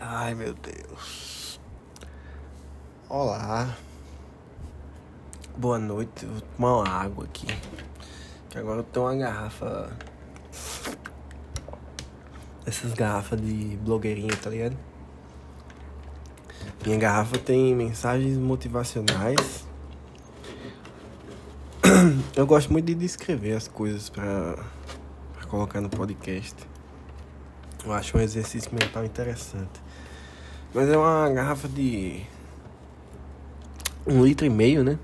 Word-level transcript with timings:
Ai 0.00 0.32
meu 0.32 0.54
Deus. 0.54 1.58
Olá. 3.08 3.76
Boa 5.56 5.76
noite. 5.76 6.24
Vou 6.24 6.40
tomar 6.40 6.76
uma 6.76 6.88
água 6.88 7.24
aqui. 7.24 7.48
Que 8.48 8.58
agora 8.58 8.78
eu 8.78 8.84
tenho 8.84 9.06
uma 9.06 9.16
garrafa. 9.16 9.90
Essas 12.64 12.92
garrafas 12.92 13.40
de 13.40 13.76
blogueirinha, 13.82 14.36
tá 14.36 14.50
ligado? 14.50 14.76
Minha 16.86 16.98
garrafa 16.98 17.36
tem 17.36 17.74
mensagens 17.74 18.38
motivacionais. 18.38 19.66
Eu 22.36 22.46
gosto 22.46 22.72
muito 22.72 22.86
de 22.86 22.94
descrever 22.94 23.54
as 23.54 23.66
coisas 23.66 24.08
pra, 24.08 24.64
pra 25.32 25.46
colocar 25.48 25.80
no 25.80 25.90
podcast. 25.90 26.54
Eu 27.84 27.92
acho 27.92 28.16
um 28.16 28.20
exercício 28.20 28.70
mental 28.72 29.04
interessante. 29.04 29.87
Mas 30.74 30.88
é 30.88 30.96
uma 30.96 31.30
garrafa 31.30 31.68
de 31.68 32.22
um 34.06 34.24
litro 34.24 34.46
e 34.46 34.50
meio, 34.50 34.84
né? 34.84 34.98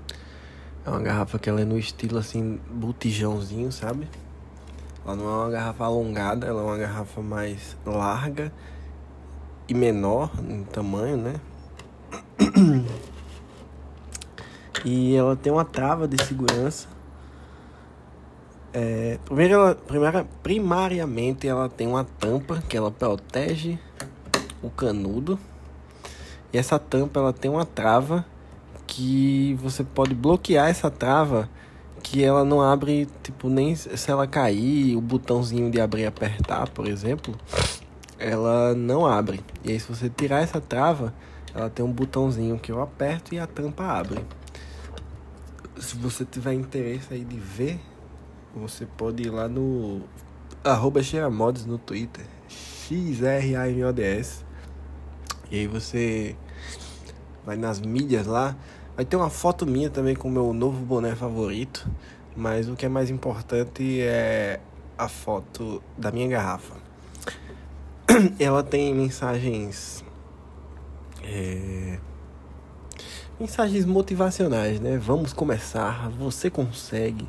É 0.85 0.89
uma 0.89 0.99
garrafa 0.99 1.39
que 1.39 1.49
ela 1.49 1.61
é 1.61 1.65
no 1.65 1.77
estilo 1.77 2.17
assim, 2.17 2.59
botijãozinho, 2.69 3.71
sabe? 3.71 4.07
Ela 5.03 5.15
não 5.15 5.25
é 5.25 5.43
uma 5.43 5.49
garrafa 5.49 5.85
alongada, 5.85 6.45
ela 6.47 6.61
é 6.61 6.65
uma 6.65 6.77
garrafa 6.77 7.21
mais 7.21 7.75
larga 7.85 8.51
e 9.67 9.73
menor 9.73 10.31
em 10.47 10.63
tamanho, 10.63 11.17
né? 11.17 11.35
E 14.83 15.15
ela 15.15 15.35
tem 15.35 15.51
uma 15.51 15.65
trava 15.65 16.07
de 16.07 16.23
segurança. 16.23 16.87
É, 18.71 19.17
primeiro 19.25 19.55
ela, 19.55 19.75
primeira, 19.75 20.27
primariamente 20.43 21.47
ela 21.47 21.67
tem 21.67 21.87
uma 21.87 22.03
tampa 22.03 22.61
que 22.69 22.77
ela 22.77 22.91
protege 22.91 23.79
o 24.61 24.69
canudo. 24.69 25.39
E 26.55 26.57
essa 26.57 26.79
tampa 26.79 27.19
ela 27.19 27.33
tem 27.33 27.51
uma 27.51 27.65
trava 27.65 28.25
que 28.87 29.57
você 29.61 29.83
pode 29.83 30.15
bloquear 30.15 30.69
essa 30.69 30.89
trava 30.89 31.49
que 32.01 32.23
ela 32.23 32.45
não 32.45 32.61
abre, 32.61 33.07
tipo, 33.21 33.49
nem 33.49 33.75
se 33.75 34.09
ela 34.09 34.25
cair, 34.25 34.95
o 34.95 35.01
botãozinho 35.01 35.69
de 35.69 35.81
abrir 35.81 36.03
e 36.03 36.05
apertar, 36.05 36.69
por 36.69 36.87
exemplo, 36.87 37.35
ela 38.17 38.73
não 38.73 39.05
abre. 39.05 39.41
E 39.63 39.71
aí 39.71 39.79
se 39.79 39.87
você 39.87 40.09
tirar 40.09 40.41
essa 40.41 40.61
trava, 40.61 41.13
ela 41.53 41.69
tem 41.69 41.83
um 41.83 41.91
botãozinho 41.91 42.57
que 42.57 42.71
eu 42.71 42.81
aperto 42.81 43.35
e 43.35 43.39
a 43.39 43.45
tampa 43.45 43.83
abre 43.83 44.23
se 45.79 45.95
você 45.97 46.23
tiver 46.25 46.53
interesse 46.53 47.13
aí 47.13 47.23
de 47.23 47.37
ver, 47.37 47.79
você 48.55 48.85
pode 48.85 49.23
ir 49.23 49.29
lá 49.29 49.47
no 49.47 50.01
arroba 50.63 51.01
no 51.67 51.77
Twitter, 51.77 52.25
X-R-A-M-O-D-S. 52.47 54.45
E 55.51 55.59
aí 55.59 55.67
você 55.67 56.35
vai 57.45 57.57
nas 57.57 57.79
mídias 57.79 58.25
lá. 58.25 58.55
Vai 58.95 59.05
ter 59.05 59.15
uma 59.15 59.29
foto 59.29 59.65
minha 59.65 59.89
também 59.89 60.15
com 60.15 60.27
o 60.27 60.31
meu 60.31 60.53
novo 60.53 60.83
boné 60.85 61.15
favorito. 61.15 61.89
Mas 62.35 62.67
o 62.67 62.75
que 62.75 62.85
é 62.85 62.89
mais 62.89 63.09
importante 63.09 64.01
é 64.01 64.59
a 64.97 65.07
foto 65.07 65.81
da 65.97 66.11
minha 66.11 66.27
garrafa. 66.27 66.75
Ela 68.39 68.63
tem 68.63 68.93
mensagens. 68.93 70.03
É 71.23 71.99
mensagens 73.39 73.85
motivacionais, 73.85 74.79
né? 74.79 74.97
Vamos 74.97 75.33
começar, 75.33 76.09
você 76.11 76.49
consegue, 76.49 77.27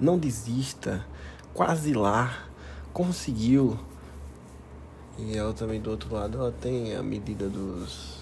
não 0.00 0.18
desista, 0.18 1.04
quase 1.52 1.92
lá, 1.92 2.44
conseguiu. 2.92 3.78
E 5.18 5.36
ela 5.36 5.52
também 5.52 5.80
do 5.80 5.90
outro 5.90 6.14
lado, 6.14 6.38
ela 6.38 6.52
tem 6.52 6.94
a 6.94 7.02
medida 7.02 7.48
dos, 7.48 8.19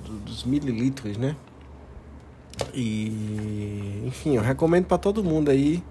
dos 0.00 0.44
mililitros, 0.44 1.16
né? 1.16 1.36
E 2.72 4.02
enfim, 4.06 4.36
eu 4.36 4.42
recomendo 4.42 4.86
para 4.86 4.98
todo 4.98 5.22
mundo 5.22 5.50
aí 5.50 5.82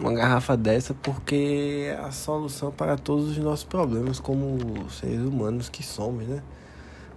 uma 0.00 0.12
garrafa 0.12 0.56
dessa 0.56 0.94
porque 0.94 1.86
é 1.88 2.00
a 2.00 2.10
solução 2.10 2.70
para 2.70 2.96
todos 2.96 3.30
os 3.30 3.38
nossos 3.38 3.64
problemas 3.64 4.18
como 4.18 4.90
seres 4.90 5.20
humanos 5.20 5.68
que 5.68 5.82
somos, 5.82 6.26
né? 6.26 6.42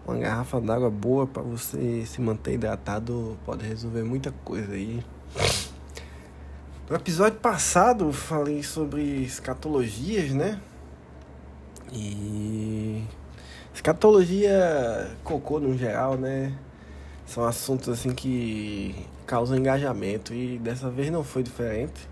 Uma 0.05 0.17
garrafa 0.17 0.61
d'água 0.61 0.89
boa 0.89 1.27
para 1.27 1.41
você 1.41 2.05
se 2.05 2.21
manter 2.21 2.53
hidratado 2.53 3.37
pode 3.45 3.65
resolver 3.65 4.03
muita 4.03 4.31
coisa 4.43 4.73
aí. 4.73 5.03
No 6.89 6.95
episódio 6.95 7.39
passado 7.39 8.13
falei 8.13 8.63
sobre 8.63 9.01
escatologias, 9.23 10.31
né? 10.31 10.61
E 11.91 13.03
escatologia, 13.77 15.07
cocô 15.23 15.59
no 15.59 15.77
geral, 15.77 16.17
né? 16.17 16.51
São 17.27 17.45
assuntos 17.45 17.89
assim 17.89 18.09
que 18.09 18.95
causam 19.25 19.55
engajamento 19.55 20.33
e 20.33 20.57
dessa 20.57 20.89
vez 20.89 21.11
não 21.11 21.23
foi 21.23 21.43
diferente. 21.43 22.09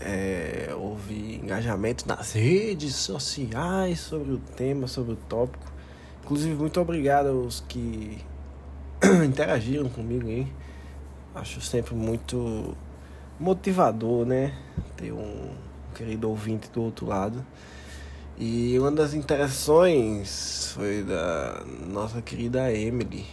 É, 0.00 0.72
houve 0.78 1.40
engajamento 1.42 2.06
nas 2.06 2.32
redes 2.32 2.94
sociais 2.94 4.00
sobre 4.00 4.32
o 4.32 4.38
tema, 4.38 4.86
sobre 4.86 5.14
o 5.14 5.16
tópico. 5.16 5.64
Inclusive, 6.22 6.54
muito 6.54 6.80
obrigado 6.80 7.28
aos 7.28 7.60
que 7.60 8.18
interagiram 9.26 9.88
comigo 9.88 10.28
aí. 10.28 10.46
Acho 11.34 11.60
sempre 11.60 11.94
muito 11.94 12.76
motivador, 13.38 14.24
né? 14.24 14.56
Ter 14.96 15.12
um 15.12 15.50
querido 15.94 16.28
ouvinte 16.28 16.70
do 16.70 16.82
outro 16.82 17.06
lado. 17.06 17.44
E 18.38 18.78
uma 18.78 18.90
das 18.90 19.12
interações 19.14 20.72
foi 20.74 21.02
da 21.02 21.62
nossa 21.86 22.22
querida 22.22 22.72
Emily, 22.72 23.26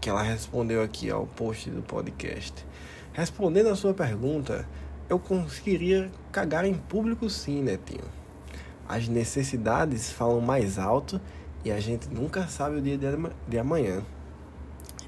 que 0.00 0.08
ela 0.08 0.22
respondeu 0.22 0.82
aqui 0.82 1.10
ao 1.10 1.26
post 1.26 1.68
do 1.70 1.82
podcast. 1.82 2.64
Respondendo 3.12 3.68
a 3.68 3.76
sua 3.76 3.92
pergunta, 3.92 4.66
eu 5.08 5.18
conseguiria 5.18 6.10
cagar 6.30 6.64
em 6.64 6.74
público 6.74 7.28
sim, 7.28 7.62
Netinho. 7.62 8.04
As 8.88 9.08
necessidades 9.08 10.10
falam 10.10 10.40
mais 10.40 10.78
alto 10.78 11.20
e 11.64 11.72
a 11.72 11.80
gente 11.80 12.08
nunca 12.08 12.46
sabe 12.46 12.76
o 12.76 12.82
dia 12.82 12.98
de 13.48 13.58
amanhã. 13.58 14.02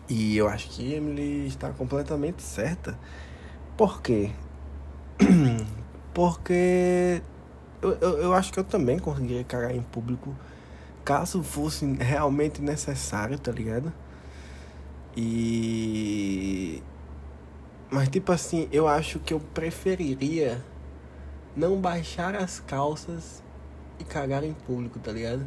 E 0.09 0.37
eu 0.37 0.49
acho 0.49 0.69
que 0.71 0.95
Emily 0.95 1.47
está 1.47 1.71
completamente 1.71 2.43
certa. 2.43 2.99
Por 3.77 4.01
quê? 4.03 4.31
Porque 6.15 7.23
eu, 7.83 7.93
eu, 8.01 8.19
eu 8.19 8.35
acho 8.35 8.53
que 8.53 8.59
eu 8.59 8.65
também 8.65 8.99
conseguiria 8.99 9.45
cagar 9.45 9.75
em 9.75 9.83
público 9.83 10.35
caso 11.05 11.43
fosse 11.43 11.87
realmente 11.95 12.61
necessário, 12.61 13.39
tá 13.39 13.53
ligado? 13.53 13.93
E. 15.17 16.83
Mas, 17.91 18.09
tipo 18.09 18.33
assim, 18.33 18.69
eu 18.73 18.89
acho 18.89 19.21
que 19.21 19.33
eu 19.33 19.41
preferiria 19.41 20.63
não 21.57 21.81
baixar 21.81 22.35
as 22.35 22.59
calças 22.59 23.43
e 24.01 24.05
cagar 24.05 24.43
em 24.43 24.53
público, 24.53 24.99
tá 24.99 25.13
ligado? 25.13 25.47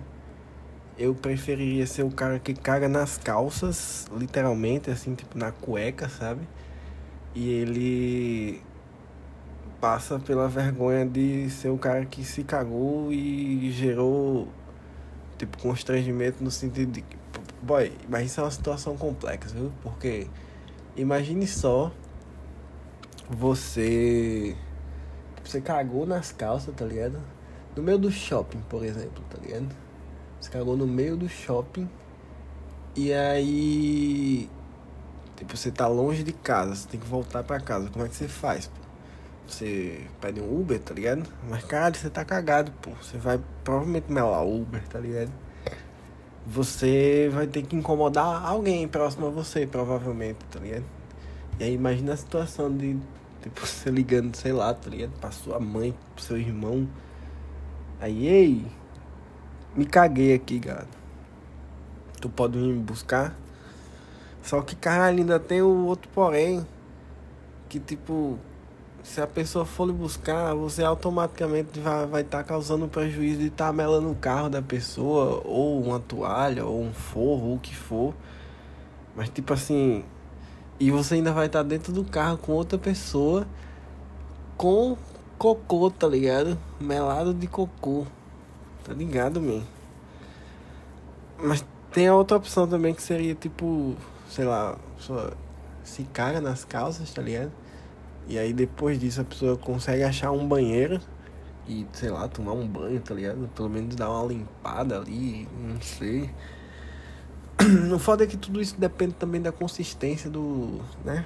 eu 1.00 1.16
preferiria 1.16 1.88
ser 1.88 2.04
o 2.04 2.12
cara 2.12 2.38
que 2.40 2.54
caga 2.54 2.90
nas 2.90 3.18
calças, 3.18 4.06
literalmente, 4.12 4.92
assim, 4.92 5.16
tipo 5.16 5.38
na 5.38 5.50
cueca, 5.50 6.10
sabe? 6.10 6.42
E 7.34 7.50
ele 7.50 8.62
passa 9.80 10.20
pela 10.20 10.48
vergonha 10.48 11.06
de 11.06 11.50
ser 11.50 11.70
o 11.70 11.78
cara 11.78 12.06
que 12.06 12.24
se 12.24 12.44
cagou 12.44 13.12
e 13.12 13.72
gerou, 13.72 14.48
tipo, 15.38 15.58
constrangimento 15.58 16.44
no 16.44 16.52
sentido 16.52 16.92
de. 16.92 17.04
Boy, 17.62 17.92
mas 18.08 18.28
isso 18.28 18.40
é 18.40 18.44
uma 18.44 18.52
situação 18.52 18.98
complexa, 18.98 19.54
viu? 19.54 19.72
Porque 19.82 20.28
imagine 20.96 21.46
só 21.48 21.92
você. 23.30 24.56
Tipo, 25.36 25.50
você 25.50 25.62
cagou 25.62 26.06
nas 26.06 26.32
calças, 26.32 26.74
tá 26.76 26.86
ligado? 26.86 27.20
No 27.76 27.84
meio 27.84 27.98
do 27.98 28.12
shopping, 28.12 28.62
por 28.70 28.84
exemplo, 28.84 29.24
tá 29.30 29.38
ligado? 29.42 29.70
Você 30.40 30.50
cagou 30.50 30.76
no 30.76 30.88
meio 30.88 31.16
do 31.18 31.28
shopping. 31.30 31.90
E 32.96 33.14
aí. 33.14 34.50
Tipo, 35.36 35.56
você 35.56 35.72
tá 35.72 35.88
longe 35.88 36.24
de 36.24 36.34
casa, 36.34 36.76
você 36.76 36.88
tem 36.88 37.00
que 37.00 37.08
voltar 37.08 37.44
pra 37.44 37.60
casa. 37.60 37.90
Como 37.90 38.06
é 38.06 38.10
que 38.10 38.16
você 38.16 38.28
faz, 38.28 38.68
pô? 38.68 38.89
Você 39.50 40.06
pede 40.22 40.40
um 40.40 40.62
Uber, 40.62 40.80
tá 40.80 40.94
ligado? 40.94 41.24
Mas, 41.50 41.64
cara, 41.64 41.94
você 41.94 42.10
tá 42.10 42.24
cagado, 42.24 42.72
pô. 42.82 42.92
Você 43.02 43.18
vai 43.18 43.40
provavelmente 43.64 44.12
melar 44.12 44.46
Uber, 44.46 44.82
tá 44.88 45.00
ligado? 45.00 45.32
Você 46.46 47.30
vai 47.34 47.48
ter 47.48 47.64
que 47.64 47.76
incomodar 47.76 48.46
alguém 48.46 48.88
próximo 48.88 49.28
a 49.28 49.30
você, 49.30 49.66
provavelmente, 49.66 50.38
tá 50.52 50.60
ligado? 50.60 50.86
E 51.60 51.64
aí, 51.64 51.74
imagina 51.74 52.14
a 52.14 52.18
situação 52.18 52.76
de, 52.76 52.98
tipo, 53.42 53.60
você 53.66 53.90
ligando, 53.90 54.36
sei 54.36 54.54
lá, 54.54 54.74
tá 54.74 54.90
ligado? 54.90 55.12
Pra 55.20 55.32
sua 55.32 55.60
mãe, 55.60 55.96
pro 56.16 56.24
seu 56.24 56.38
irmão. 56.38 56.88
Aí, 58.00 58.28
ei, 58.28 58.66
me 59.76 59.86
caguei 59.86 60.34
aqui, 60.34 60.60
gado. 60.60 60.88
Tu 62.22 62.30
pode 62.30 62.58
vir 62.58 62.74
me 62.74 62.84
buscar? 62.84 63.36
Só 64.44 64.62
que, 64.62 64.76
caralho, 64.76 65.20
ainda 65.20 65.40
tem 65.40 65.62
o 65.62 65.86
outro 65.86 66.10
porém. 66.14 66.66
Que, 67.68 67.80
tipo, 67.80 68.40
se 69.04 69.22
a 69.22 69.28
pessoa 69.28 69.66
for 69.66 69.86
lhe 69.86 69.94
buscar, 69.94 70.54
você 70.54 70.84
automaticamente 70.84 71.80
vai 71.80 72.22
estar 72.22 72.40
tá 72.40 72.44
causando 72.44 72.88
prejuízo 72.88 73.40
de 73.40 73.48
estar 73.48 73.68
tá 73.68 73.74
melando 73.74 74.12
o 74.12 74.16
carro 74.16 74.50
da 74.50 74.62
pessoa, 74.62 75.42
ou 75.46 75.82
uma 75.82 76.00
toalha, 76.00 76.66
ou 76.66 76.82
um 76.82 76.94
forro, 76.94 77.50
ou 77.50 77.56
o 77.56 77.60
que 77.60 77.76
for. 77.76 78.14
Mas 79.16 79.30
tipo 79.30 79.54
assim. 79.54 80.04
E 80.80 80.92
você 80.92 81.16
ainda 81.16 81.34
vai 81.34 81.48
estar 81.48 81.60
tá 81.60 81.68
dentro 81.68 81.92
do 81.92 82.06
carro 82.06 82.38
com 82.38 82.54
outra 82.54 82.78
pessoa 82.78 83.46
com 84.60 84.98
cocô, 85.38 85.90
tá 85.90 86.06
ligado? 86.06 86.58
Melado 86.80 87.34
de 87.34 87.48
cocô. 87.48 88.06
Tá 88.84 88.94
ligado, 88.94 89.42
man? 89.42 89.64
Mas 91.38 91.64
tem 91.94 92.08
a 92.08 92.14
outra 92.14 92.36
opção 92.36 92.68
também 92.68 92.94
que 92.94 93.02
seria 93.02 93.34
tipo, 93.34 93.96
sei 94.30 94.44
lá, 94.44 94.78
só 94.98 95.32
se 95.82 96.04
caga 96.04 96.42
nas 96.42 96.66
calças, 96.66 97.10
tá 97.14 97.22
ligado? 97.22 97.52
E 98.30 98.38
aí 98.38 98.54
depois 98.54 99.00
disso 99.00 99.22
a 99.22 99.24
pessoa 99.24 99.58
consegue 99.58 100.04
achar 100.04 100.32
um 100.32 100.48
banheiro 100.48 101.02
e, 101.68 101.86
sei 101.94 102.12
lá, 102.12 102.28
tomar 102.28 102.54
um 102.54 102.68
banho, 102.68 103.02
tá 103.02 103.16
ligado? 103.16 103.50
Pelo 103.56 103.70
menos 103.70 103.96
dar 103.96 104.08
uma 104.12 104.24
limpada 104.28 104.98
ali, 104.98 105.48
não 105.58 105.82
sei. 105.82 106.30
O 107.94 108.00
foda 108.00 108.24
é 108.24 108.28
que 108.28 108.38
tudo 108.38 108.62
isso 108.62 108.80
depende 108.80 109.16
também 109.16 109.42
da 109.42 109.52
consistência 109.52 110.30
do, 110.30 110.80
né? 111.04 111.26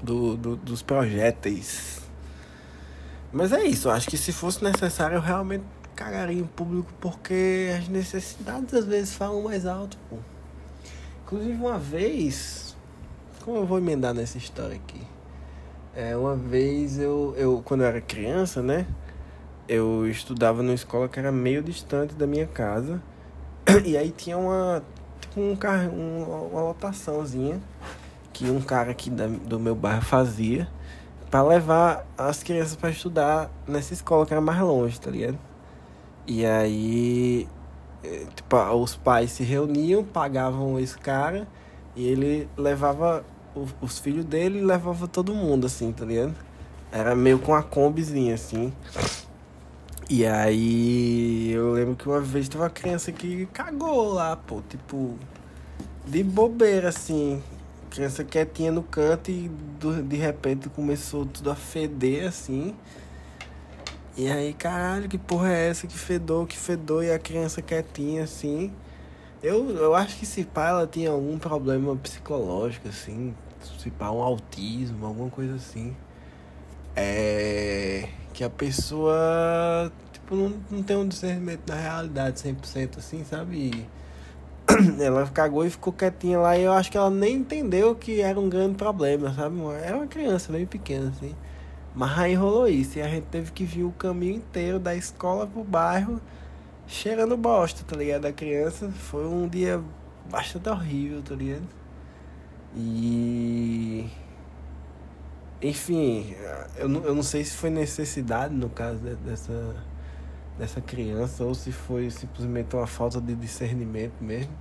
Do, 0.00 0.36
do, 0.36 0.56
dos 0.56 0.80
projéteis. 0.80 2.00
Mas 3.32 3.52
é 3.52 3.64
isso, 3.64 3.88
eu 3.88 3.92
acho 3.92 4.08
que 4.08 4.16
se 4.16 4.32
fosse 4.32 4.62
necessário 4.62 5.16
eu 5.16 5.20
realmente 5.20 5.64
cagaria 5.94 6.40
em 6.40 6.46
público 6.46 6.92
porque 7.00 7.70
as 7.76 7.88
necessidades 7.88 8.72
às 8.74 8.84
vezes 8.84 9.14
falam 9.14 9.42
mais 9.42 9.66
alto, 9.66 9.98
pô. 10.08 10.18
Inclusive 11.24 11.56
uma 11.56 11.78
vez. 11.78 12.76
Como 13.44 13.56
eu 13.56 13.66
vou 13.66 13.78
emendar 13.78 14.14
nessa 14.14 14.38
história 14.38 14.76
aqui? 14.76 15.00
É, 15.94 16.16
uma 16.16 16.34
vez 16.34 16.98
eu, 16.98 17.34
eu, 17.36 17.62
quando 17.64 17.82
eu 17.82 17.86
era 17.86 18.00
criança, 18.00 18.62
né? 18.62 18.86
Eu 19.68 20.08
estudava 20.08 20.62
numa 20.62 20.74
escola 20.74 21.06
que 21.06 21.18
era 21.18 21.30
meio 21.30 21.62
distante 21.62 22.14
da 22.14 22.26
minha 22.26 22.46
casa. 22.46 23.02
E 23.84 23.96
aí 23.96 24.10
tinha 24.10 24.38
uma, 24.38 24.82
tipo 25.20 25.40
um 25.40 25.54
carro, 25.54 25.90
uma 25.92 26.62
lotaçãozinha 26.62 27.60
que 28.32 28.50
um 28.50 28.60
cara 28.60 28.90
aqui 28.90 29.10
da, 29.10 29.26
do 29.26 29.60
meu 29.60 29.74
bairro 29.74 30.02
fazia 30.02 30.66
para 31.30 31.42
levar 31.42 32.06
as 32.16 32.42
crianças 32.42 32.76
para 32.76 32.90
estudar 32.90 33.50
nessa 33.66 33.92
escola 33.92 34.26
que 34.26 34.32
era 34.32 34.40
mais 34.40 34.60
longe, 34.60 35.00
tá 35.00 35.10
ligado? 35.10 35.38
E 36.26 36.44
aí, 36.46 37.48
é, 38.02 38.26
tipo, 38.34 38.56
os 38.74 38.96
pais 38.96 39.32
se 39.32 39.42
reuniam, 39.42 40.04
pagavam 40.04 40.78
esse 40.78 40.96
cara 40.98 41.46
e 41.94 42.06
ele 42.06 42.48
levava 42.56 43.24
os 43.80 43.98
filhos 43.98 44.24
dele 44.24 44.58
e 44.58 44.62
levava 44.62 45.06
todo 45.06 45.34
mundo, 45.34 45.66
assim, 45.66 45.92
tá 45.92 46.04
ligado? 46.04 46.34
Era 46.90 47.14
meio 47.14 47.38
com 47.38 47.54
a 47.54 47.62
combizinha, 47.62 48.34
assim. 48.34 48.72
E 50.10 50.26
aí 50.26 51.52
eu 51.52 51.72
lembro 51.72 51.96
que 51.96 52.06
uma 52.06 52.20
vez 52.20 52.48
teve 52.48 52.62
uma 52.62 52.70
criança 52.70 53.10
que 53.12 53.46
cagou 53.46 54.12
lá, 54.12 54.36
pô, 54.36 54.60
tipo, 54.68 55.18
de 56.06 56.22
bobeira, 56.22 56.88
assim. 56.90 57.42
Criança 57.90 58.24
quietinha 58.24 58.72
no 58.72 58.82
canto 58.82 59.30
e 59.30 59.48
do, 59.80 60.02
de 60.02 60.16
repente 60.16 60.68
começou 60.68 61.26
tudo 61.26 61.50
a 61.50 61.54
feder, 61.54 62.26
assim. 62.26 62.74
E 64.16 64.30
aí, 64.30 64.52
caralho, 64.52 65.08
que 65.08 65.16
porra 65.16 65.52
é 65.52 65.70
essa? 65.70 65.86
Que 65.86 65.98
fedor, 65.98 66.46
que 66.46 66.58
fedor, 66.58 67.02
e 67.04 67.10
a 67.10 67.18
criança 67.18 67.62
quietinha, 67.62 68.24
assim. 68.24 68.70
Eu, 69.42 69.70
eu 69.70 69.94
acho 69.94 70.18
que 70.18 70.26
se 70.26 70.44
pá, 70.44 70.68
ela 70.68 70.86
tinha 70.86 71.10
algum 71.10 71.38
problema 71.38 71.96
psicológico, 71.96 72.88
assim. 72.88 73.34
Se 73.78 73.90
pá, 73.90 74.10
um 74.10 74.22
autismo, 74.22 75.06
alguma 75.06 75.30
coisa 75.30 75.54
assim. 75.54 75.96
É. 76.96 78.08
Que 78.32 78.44
a 78.44 78.50
pessoa, 78.50 79.92
tipo, 80.12 80.34
não, 80.34 80.54
não 80.70 80.82
tem 80.82 80.96
um 80.96 81.06
discernimento 81.06 81.64
da 81.66 81.74
realidade 81.74 82.40
100% 82.40 82.98
assim, 82.98 83.24
sabe? 83.24 83.70
E 83.70 83.86
ela 85.02 85.26
cagou 85.28 85.66
e 85.66 85.70
ficou 85.70 85.92
quietinha 85.92 86.38
lá 86.38 86.56
e 86.56 86.62
eu 86.62 86.72
acho 86.72 86.90
que 86.90 86.96
ela 86.96 87.10
nem 87.10 87.36
entendeu 87.36 87.94
que 87.94 88.20
era 88.20 88.38
um 88.38 88.48
grande 88.48 88.76
problema, 88.76 89.32
sabe? 89.34 89.56
Era 89.82 89.96
uma 89.96 90.06
criança 90.06 90.52
bem 90.52 90.66
pequena, 90.66 91.10
assim. 91.10 91.34
Mas 91.94 92.18
aí 92.18 92.34
rolou 92.34 92.66
isso 92.68 92.98
e 92.98 93.02
a 93.02 93.08
gente 93.08 93.24
teve 93.24 93.52
que 93.52 93.64
vir 93.64 93.84
o 93.84 93.92
caminho 93.92 94.36
inteiro 94.36 94.78
da 94.78 94.94
escola 94.94 95.46
pro 95.46 95.62
bairro 95.62 96.20
cheirando 96.86 97.36
bosta, 97.36 97.84
tá 97.86 97.96
ligado? 97.96 98.22
Da 98.22 98.32
criança. 98.32 98.90
Foi 98.90 99.26
um 99.26 99.48
dia 99.48 99.82
bastante 100.30 100.68
horrível, 100.68 101.22
tá 101.22 101.34
ligado? 101.34 101.66
E. 102.74 103.51
Enfim, 105.62 106.34
eu 106.76 106.88
não, 106.88 107.04
eu 107.04 107.14
não 107.14 107.22
sei 107.22 107.44
se 107.44 107.56
foi 107.56 107.70
necessidade 107.70 108.52
no 108.52 108.68
caso 108.68 108.98
de, 108.98 109.14
dessa, 109.14 109.76
dessa 110.58 110.80
criança 110.80 111.44
ou 111.44 111.54
se 111.54 111.70
foi 111.70 112.10
simplesmente 112.10 112.74
uma 112.74 112.86
falta 112.86 113.20
de 113.20 113.32
discernimento 113.36 114.14
mesmo. 114.20 114.52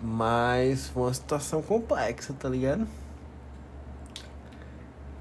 Mas 0.00 0.88
foi 0.88 1.02
uma 1.02 1.14
situação 1.14 1.60
complexa, 1.62 2.32
tá 2.32 2.48
ligado? 2.48 2.86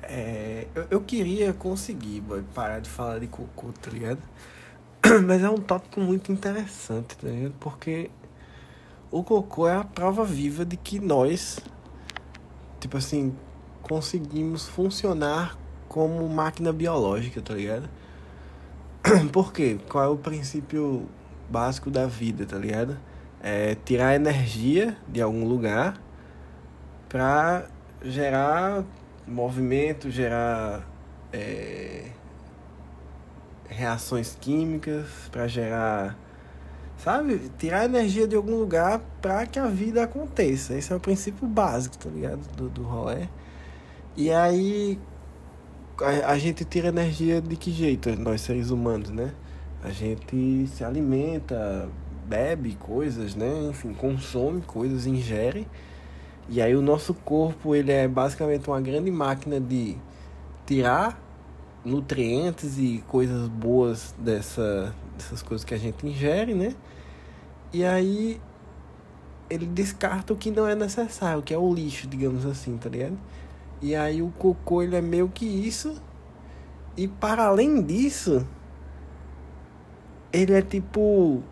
É, 0.03 0.67
eu, 0.75 0.87
eu 0.91 1.01
queria 1.01 1.53
conseguir, 1.53 2.21
boy, 2.21 2.43
parar 2.53 2.79
de 2.79 2.89
falar 2.89 3.19
de 3.19 3.25
cocô, 3.25 3.71
tá 3.81 3.89
ligado? 3.89 4.21
Mas 5.25 5.41
é 5.41 5.49
um 5.49 5.57
tópico 5.57 6.01
muito 6.01 6.31
interessante, 6.31 7.17
tá 7.17 7.27
ligado? 7.27 7.55
Porque 7.59 8.11
o 9.09 9.23
cocô 9.23 9.67
é 9.67 9.75
a 9.75 9.83
prova 9.83 10.23
viva 10.23 10.63
de 10.63 10.77
que 10.77 10.99
nós, 10.99 11.59
tipo 12.79 12.97
assim, 12.97 13.35
conseguimos 13.83 14.67
funcionar 14.67 15.57
como 15.87 16.27
máquina 16.27 16.73
biológica, 16.73 17.41
tá 17.41 17.53
ligado? 17.53 17.87
Por 19.31 19.53
quê? 19.53 19.77
Qual 19.87 20.03
é 20.03 20.07
o 20.07 20.17
princípio 20.17 21.07
básico 21.49 21.91
da 21.91 22.07
vida, 22.07 22.45
tá 22.45 22.57
ligado? 22.57 22.97
É 23.41 23.75
tirar 23.85 24.15
energia 24.15 24.97
de 25.07 25.21
algum 25.21 25.45
lugar 25.45 26.01
pra 27.09 27.67
gerar 28.01 28.83
movimento, 29.27 30.09
gerar 30.09 30.87
é, 31.31 32.05
reações 33.67 34.37
químicas 34.39 35.07
para 35.31 35.47
gerar, 35.47 36.17
sabe? 36.97 37.51
Tirar 37.57 37.85
energia 37.85 38.27
de 38.27 38.35
algum 38.35 38.55
lugar 38.55 39.01
para 39.21 39.45
que 39.45 39.59
a 39.59 39.67
vida 39.67 40.03
aconteça. 40.03 40.75
Esse 40.75 40.93
é 40.93 40.95
o 40.95 40.99
princípio 40.99 41.47
básico, 41.47 41.97
tá 41.97 42.09
ligado? 42.09 42.41
Do, 42.55 42.69
do 42.69 42.83
rolê. 42.83 43.27
E 44.15 44.31
aí 44.31 44.99
a, 45.99 46.31
a 46.31 46.37
gente 46.37 46.63
tira 46.65 46.89
energia 46.89 47.41
de 47.41 47.55
que 47.55 47.71
jeito, 47.71 48.09
nós 48.19 48.41
seres 48.41 48.69
humanos, 48.69 49.09
né? 49.09 49.33
A 49.83 49.89
gente 49.89 50.67
se 50.67 50.83
alimenta, 50.83 51.89
bebe 52.27 52.75
coisas, 52.75 53.35
né? 53.35 53.67
Enfim, 53.69 53.93
consome 53.93 54.61
coisas, 54.61 55.05
ingere. 55.05 55.67
E 56.47 56.61
aí 56.61 56.75
o 56.75 56.81
nosso 56.81 57.13
corpo, 57.13 57.75
ele 57.75 57.91
é 57.91 58.07
basicamente 58.07 58.67
uma 58.69 58.79
grande 58.81 59.11
máquina 59.11 59.59
de 59.59 59.97
tirar 60.65 61.21
nutrientes 61.83 62.77
e 62.77 63.03
coisas 63.07 63.47
boas 63.47 64.15
dessa, 64.17 64.93
dessas 65.17 65.41
coisas 65.41 65.65
que 65.65 65.73
a 65.73 65.77
gente 65.77 66.05
ingere, 66.05 66.53
né? 66.53 66.75
E 67.73 67.83
aí 67.83 68.39
ele 69.49 69.65
descarta 69.65 70.33
o 70.33 70.35
que 70.35 70.51
não 70.51 70.67
é 70.67 70.75
necessário, 70.75 71.41
que 71.41 71.53
é 71.53 71.57
o 71.57 71.73
lixo, 71.73 72.07
digamos 72.07 72.45
assim, 72.45 72.77
tá 72.77 72.89
ligado? 72.89 73.17
E 73.83 73.97
aí 73.97 74.21
o 74.21 74.29
cocô 74.29 74.81
ele 74.81 74.95
é 74.95 75.01
meio 75.01 75.27
que 75.27 75.45
isso. 75.45 76.01
E 76.95 77.05
para 77.05 77.47
além 77.47 77.83
disso, 77.83 78.47
ele 80.31 80.53
é 80.53 80.61
tipo 80.61 81.43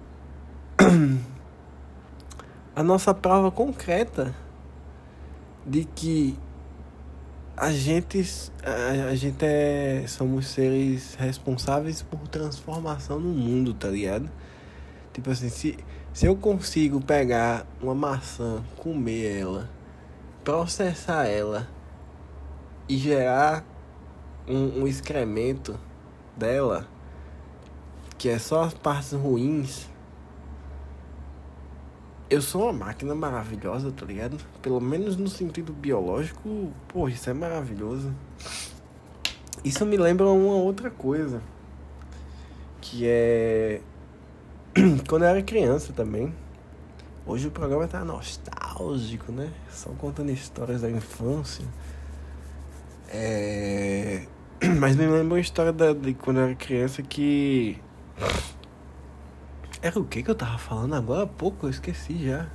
a 2.74 2.82
nossa 2.82 3.14
prova 3.14 3.52
concreta 3.52 4.34
de 5.68 5.84
que 5.84 6.40
a 7.58 7.70
gente, 7.74 8.24
a, 8.64 9.14
gente 9.14 9.44
é, 9.44 10.06
somos 10.08 10.48
seres 10.48 11.16
responsáveis 11.16 12.02
por 12.02 12.30
transformação 12.30 13.20
no 13.20 13.28
mundo, 13.28 13.74
tá 13.74 13.90
ligado? 13.90 14.32
Tipo 15.12 15.32
assim, 15.32 15.50
se, 15.50 15.78
se 16.14 16.28
eu 16.28 16.38
consigo 16.38 17.02
pegar 17.02 17.68
uma 17.82 17.94
maçã, 17.94 18.64
comer 18.78 19.42
ela, 19.42 19.70
processar 20.46 21.26
ela 21.26 21.68
e 22.92 22.98
gerar 22.98 23.64
um, 24.46 24.82
um 24.82 24.88
excremento 24.88 25.80
dela, 26.36 26.86
que 28.18 28.28
é 28.28 28.38
só 28.38 28.64
as 28.64 28.74
partes 28.74 29.14
ruins, 29.14 29.88
eu 32.30 32.42
sou 32.42 32.64
uma 32.64 32.74
máquina 32.74 33.16
maravilhosa, 33.16 33.94
tá 33.94 34.06
ligado? 34.06 34.38
Pelo 34.62 34.82
menos 34.82 35.16
no 35.16 35.30
sentido 35.30 35.72
biológico, 35.72 36.74
pô, 36.90 37.08
isso 37.08 37.30
é 37.30 37.34
maravilhoso. 37.34 38.14
Isso 39.64 39.86
me 39.86 39.96
lembra 39.96 40.28
uma 40.28 40.56
outra 40.56 40.92
coisa. 40.92 41.42
Que 42.82 43.08
é. 43.08 43.82
Quando 45.08 45.22
eu 45.22 45.30
era 45.30 45.42
criança 45.42 45.94
também. 45.94 46.36
Hoje 47.26 47.48
o 47.48 47.52
programa 47.52 47.88
tá 47.88 48.04
nostálgico, 48.04 49.32
né? 49.32 49.54
Só 49.70 49.92
contando 49.92 50.30
histórias 50.32 50.82
da 50.82 50.90
infância. 50.90 51.66
É... 53.14 54.26
Mas 54.80 54.96
me 54.96 55.06
lembra 55.06 55.24
uma 55.24 55.40
história 55.40 55.74
da, 55.74 55.94
de 55.94 56.14
quando 56.14 56.38
eu 56.38 56.46
era 56.46 56.56
criança 56.56 57.04
que. 57.04 57.78
Era 59.82 60.00
o 60.00 60.06
que 60.06 60.24
que 60.24 60.30
eu 60.30 60.36
tava 60.36 60.58
falando 60.58 60.96
agora 60.96 61.24
há 61.24 61.28
pouco? 61.28 61.66
Eu 61.66 61.70
esqueci 61.72 62.26
já. 62.26 62.48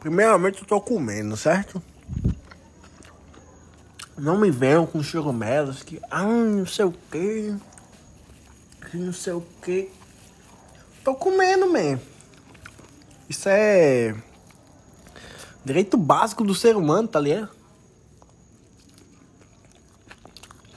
Primeiramente 0.00 0.62
eu 0.62 0.66
tô 0.66 0.80
comendo, 0.80 1.36
certo? 1.36 1.82
Não 4.16 4.38
me 4.38 4.50
venham 4.50 4.86
com 4.86 5.02
churumelas 5.02 5.82
que. 5.82 6.00
Ah, 6.10 6.24
não 6.24 6.66
sei 6.66 6.86
o 6.86 6.92
que. 7.10 7.54
Que 8.90 8.96
não 8.96 9.12
sei 9.12 9.34
o 9.34 9.42
que. 9.62 9.90
Tô 11.04 11.14
comendo, 11.14 11.70
man. 11.70 12.00
Isso 13.28 13.48
é. 13.48 14.14
Direito 15.64 15.96
básico 15.96 16.44
do 16.44 16.54
ser 16.54 16.76
humano, 16.76 17.06
tá 17.06 17.20
ligado? 17.20 17.50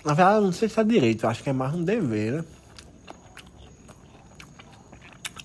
Na 0.03 0.13
verdade, 0.13 0.45
não 0.45 0.51
sei 0.51 0.67
se 0.67 0.79
é 0.79 0.83
direito, 0.83 1.25
acho 1.25 1.41
que 1.41 1.49
é 1.49 1.53
mais 1.53 1.73
um 1.73 1.83
dever, 1.83 2.33
né? 2.33 2.45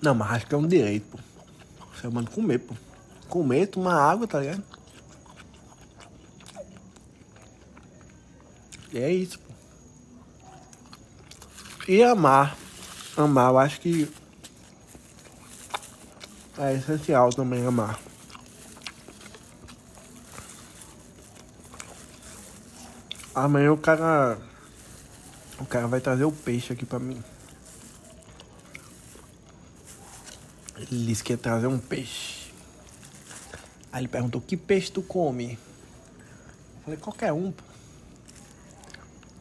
Não, 0.02 0.14
mas 0.14 0.32
acho 0.32 0.46
que 0.46 0.54
é 0.54 0.58
um 0.58 0.66
direito, 0.66 1.06
pô. 1.06 1.18
O 1.92 2.00
ser 2.00 2.08
humano 2.08 2.28
comer, 2.30 2.58
pô. 2.58 2.74
Comer, 3.28 3.66
tomar 3.66 3.94
água, 3.94 4.26
tá 4.26 4.40
ligado? 4.40 4.64
E 8.92 8.98
é 8.98 9.12
isso, 9.12 9.38
pô. 9.38 9.52
E 11.86 12.02
amar. 12.02 12.56
Amar, 13.16 13.50
eu 13.50 13.58
acho 13.58 13.80
que 13.80 14.10
é 16.58 16.74
essencial 16.74 17.30
também 17.30 17.64
amar. 17.64 18.00
Amanhã 23.38 23.72
o 23.72 23.78
cara. 23.78 24.36
O 25.60 25.64
cara 25.64 25.86
vai 25.86 26.00
trazer 26.00 26.24
o 26.24 26.32
peixe 26.32 26.72
aqui 26.72 26.84
pra 26.84 26.98
mim. 26.98 27.22
Ele 30.76 31.06
disse 31.06 31.22
que 31.22 31.32
ia 31.32 31.38
trazer 31.38 31.66
um 31.66 31.78
peixe. 31.78 32.52
Aí 33.92 34.00
ele 34.00 34.08
perguntou: 34.08 34.40
Que 34.40 34.56
peixe 34.56 34.90
tu 34.90 35.02
come? 35.02 35.52
Eu 35.52 36.82
falei: 36.84 36.98
Qualquer 36.98 37.32
um. 37.32 37.52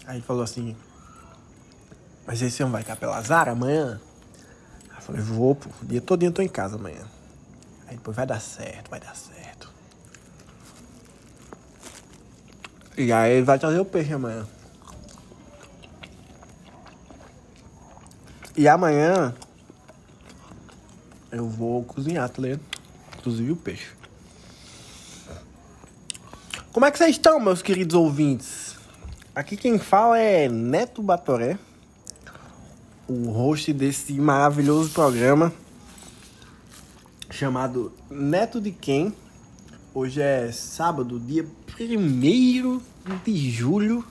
Aí 0.06 0.18
ele 0.18 0.26
falou 0.26 0.44
assim: 0.44 0.76
Mas 2.26 2.42
esse 2.42 2.62
não 2.62 2.72
vai 2.72 2.84
capelazar 2.84 3.50
amanhã? 3.50 4.00
Aí 4.90 4.98
eu 4.98 5.02
falei: 5.02 5.22
Vou, 5.22 5.56
pô. 5.56 5.70
O 5.82 5.86
dia 5.86 6.02
todo 6.02 6.22
eu 6.22 6.32
tô 6.32 6.42
em 6.42 6.48
casa 6.48 6.76
amanhã. 6.76 7.06
Aí 7.88 7.96
depois 7.96 8.16
vai 8.16 8.28
dar 8.28 8.40
certo, 8.40 8.90
vai 8.90 9.00
dar 9.00 9.16
certo. 9.16 9.37
E 12.98 13.14
aí 13.14 13.34
ele 13.34 13.46
vai 13.46 13.60
trazer 13.60 13.80
o 13.80 13.86
peixe 13.86 14.12
amanhã. 14.12 14.48
E 18.56 18.68
amanhã 18.68 19.36
eu 21.32 21.48
vou 21.48 21.84
cozinhar, 21.84 22.28
tá 22.28 22.42
ligado? 22.42 22.62
Inclusive 23.20 23.52
o 23.52 23.56
peixe. 23.56 23.92
Como 26.72 26.86
é 26.88 26.92
que 26.92 26.98
vocês 26.98 27.12
estão, 27.12 27.40
meus 27.40 27.62
queridos 27.62 27.96
ouvintes? 27.96 28.76
Aqui 29.36 29.56
quem 29.56 29.78
fala 29.78 30.18
é 30.18 30.50
Neto 30.50 31.04
Batoré, 31.04 31.60
o 33.08 33.30
host 33.30 33.72
desse 33.74 34.14
maravilhoso 34.14 34.90
programa 34.90 35.54
chamado 37.30 37.94
Neto 38.10 38.60
de 38.60 38.72
Quem. 38.72 39.14
Hoje 39.94 40.20
é 40.20 40.52
sábado, 40.52 41.20
dia 41.20 41.46
1 41.80 42.82
de 43.24 43.52
julho 43.52 44.04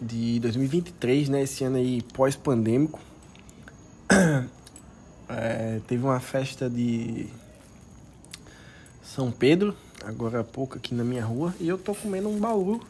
de 0.00 0.40
2023, 0.40 1.28
né? 1.28 1.42
Esse 1.42 1.64
ano 1.64 1.76
aí 1.76 2.02
pós-pandêmico. 2.14 3.00
É, 5.28 5.80
teve 5.88 6.04
uma 6.04 6.20
festa 6.20 6.70
de 6.70 7.26
São 9.02 9.32
Pedro, 9.32 9.76
agora 10.04 10.38
há 10.38 10.44
pouco 10.44 10.76
aqui 10.76 10.94
na 10.94 11.02
minha 11.02 11.24
rua, 11.24 11.52
e 11.58 11.66
eu 11.66 11.76
tô 11.76 11.96
comendo 11.96 12.28
um 12.28 12.38
baú 12.38 12.80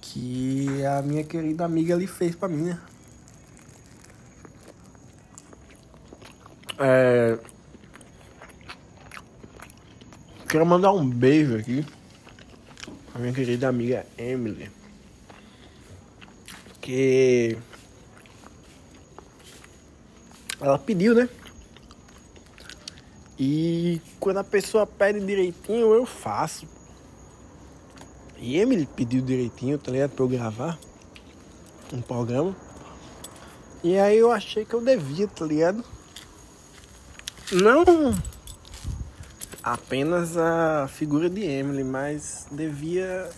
que 0.00 0.82
a 0.86 1.02
minha 1.02 1.22
querida 1.24 1.66
amiga 1.66 1.94
ali 1.94 2.06
fez 2.06 2.34
pra 2.34 2.48
mim, 2.48 2.62
né? 2.62 2.80
É... 6.78 7.51
Quero 10.52 10.66
mandar 10.66 10.92
um 10.92 11.08
beijo 11.08 11.56
aqui 11.56 11.82
a 13.14 13.18
minha 13.18 13.32
querida 13.32 13.68
amiga 13.68 14.04
Emily. 14.18 14.70
Que 16.78 17.56
ela 20.60 20.78
pediu, 20.78 21.14
né? 21.14 21.26
E 23.38 23.98
quando 24.20 24.40
a 24.40 24.44
pessoa 24.44 24.86
pede 24.86 25.20
direitinho, 25.20 25.90
eu 25.94 26.04
faço. 26.04 26.68
E 28.36 28.58
Emily 28.58 28.84
pediu 28.84 29.22
direitinho, 29.22 29.78
tá 29.78 29.90
ligado? 29.90 30.10
Pra 30.10 30.22
eu 30.22 30.28
gravar 30.28 30.78
um 31.90 32.02
programa. 32.02 32.54
E 33.82 33.98
aí 33.98 34.18
eu 34.18 34.30
achei 34.30 34.66
que 34.66 34.74
eu 34.74 34.84
devia, 34.84 35.26
tá 35.26 35.46
ligado? 35.46 35.82
Não 37.50 38.12
apenas 39.62 40.36
a 40.36 40.88
figura 40.88 41.30
de 41.30 41.42
Emily, 41.42 41.84
mas 41.84 42.46
devia 42.50 43.30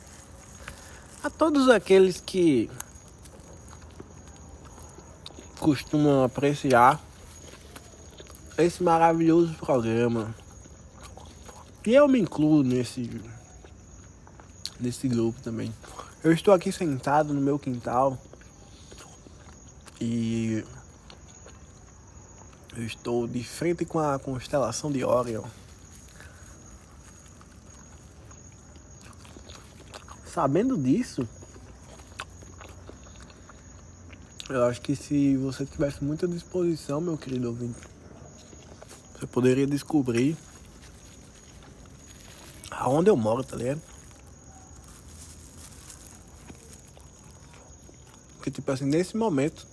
a 1.23 1.29
todos 1.29 1.69
aqueles 1.69 2.21
que 2.21 2.71
costumam 5.59 6.25
apreciar 6.25 7.01
esse 8.57 8.83
maravilhoso 8.83 9.55
programa. 9.55 10.35
E 11.87 11.95
eu 11.95 12.09
me 12.09 12.21
incluo 12.21 12.63
nesse 12.63 13.21
nesse 14.81 15.09
grupo 15.09 15.41
também. 15.41 15.73
Eu 16.23 16.33
estou 16.33 16.53
aqui 16.53 16.73
sentado 16.73 17.33
no 17.33 17.41
meu 17.41 17.59
quintal 17.59 18.19
e 20.01 20.65
eu 22.77 22.85
estou 22.85 23.27
de 23.27 23.45
frente 23.45 23.85
com 23.85 23.99
a 23.99 24.19
constelação 24.19 24.91
de 24.91 25.05
Orion. 25.05 25.45
Sabendo 30.35 30.77
disso, 30.77 31.29
eu 34.51 34.65
acho 34.65 34.81
que 34.81 34.97
se 34.97 35.37
você 35.37 35.65
tivesse 35.65 36.03
muita 36.03 36.27
disposição, 36.27 37.01
meu 37.01 37.17
querido 37.17 37.51
ouvinte, 37.51 37.79
você 39.13 39.29
poderia 39.29 39.65
descobrir 39.65 40.37
aonde 42.69 43.11
eu 43.11 43.17
moro, 43.17 43.45
tá 43.45 43.55
ligado? 43.55 43.81
Porque, 48.35 48.51
tipo 48.51 48.73
assim, 48.73 48.87
nesse 48.87 49.17
momento, 49.17 49.65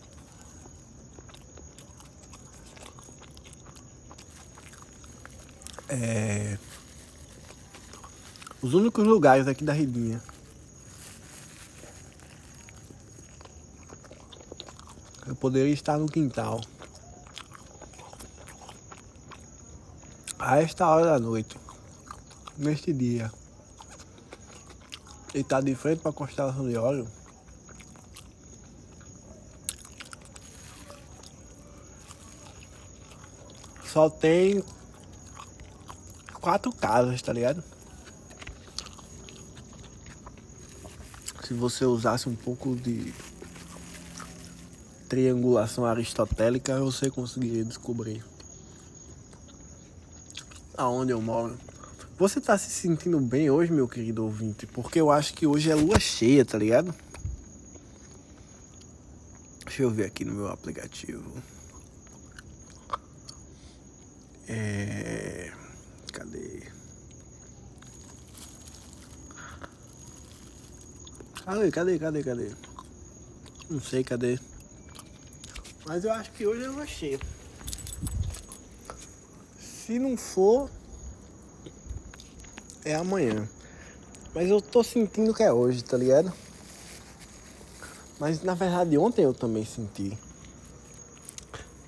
É... 5.90 6.58
Os 8.62 8.76
únicos 8.76 9.06
lugares 9.06 9.48
aqui 9.48 9.64
da 9.64 9.74
Ribinha 9.74 10.22
poderia 15.42 15.74
estar 15.74 15.98
no 15.98 16.06
quintal 16.06 16.62
a 20.38 20.62
esta 20.62 20.88
hora 20.88 21.06
da 21.06 21.20
noite, 21.20 21.58
neste 22.56 22.94
dia, 22.94 23.32
e 25.34 25.44
tá 25.44 25.60
de 25.60 25.74
frente 25.74 26.02
para 26.02 26.12
a 26.12 26.14
constelação 26.14 26.70
de 26.70 26.78
óleo. 26.78 27.08
Só 33.86 34.10
tem 34.12 34.64
quatro 36.40 36.72
casas, 36.72 37.20
tá 37.22 37.34
ligado? 37.34 37.64
Se 41.44 41.54
você 41.56 41.84
usasse 41.84 42.30
um 42.30 42.36
pouco 42.36 42.76
de 42.76 43.14
triangulação 45.12 45.86
aristotélica 45.86 46.80
você 46.80 47.12
conseguiria 47.12 47.66
descobrir 47.66 48.24
aonde 50.78 51.12
eu 51.12 51.22
moro. 51.22 51.60
Você 52.18 52.40
tá 52.40 52.58
se 52.58 52.70
sentindo 52.70 53.20
bem 53.20 53.50
hoje, 53.50 53.74
meu 53.74 53.90
querido 53.90 54.24
ouvinte? 54.24 54.66
Porque 54.66 55.02
eu 55.02 55.12
acho 55.12 55.34
que 55.34 55.46
hoje 55.46 55.70
é 55.70 55.76
lua 55.76 56.00
cheia, 56.00 56.46
tá 56.46 56.58
ligado? 56.58 56.96
Deixa 59.66 59.84
eu 59.84 59.92
ver 59.92 60.06
aqui 60.06 60.24
no 60.24 60.34
meu 60.34 60.48
aplicativo. 60.48 61.30
É. 64.48 65.52
Cadê? 66.14 66.64
Cadê, 71.44 71.70
cadê, 71.70 72.00
cadê, 72.00 72.24
cadê? 72.24 72.52
Não 73.70 73.82
sei, 73.82 74.06
cadê? 74.06 74.40
Mas 75.86 76.04
eu 76.04 76.12
acho 76.12 76.32
que 76.32 76.46
hoje 76.46 76.62
eu 76.64 76.74
vou 76.74 76.86
cheio. 76.86 77.20
Se 79.60 79.98
não 79.98 80.16
for, 80.16 80.70
é 82.86 82.96
amanhã. 82.96 83.48
Mas 84.34 84.50
eu 84.50 84.62
tô 84.62 84.84
sentindo 84.84 85.34
que 85.34 85.44
é 85.44 85.52
hoje, 85.52 85.84
tá 85.84 85.98
ligado? 85.98 86.32
Mas 88.20 88.44
na 88.44 88.54
verdade 88.54 88.98
ontem 88.98 89.24
eu 89.24 89.34
também 89.34 89.66
senti. 89.66 90.18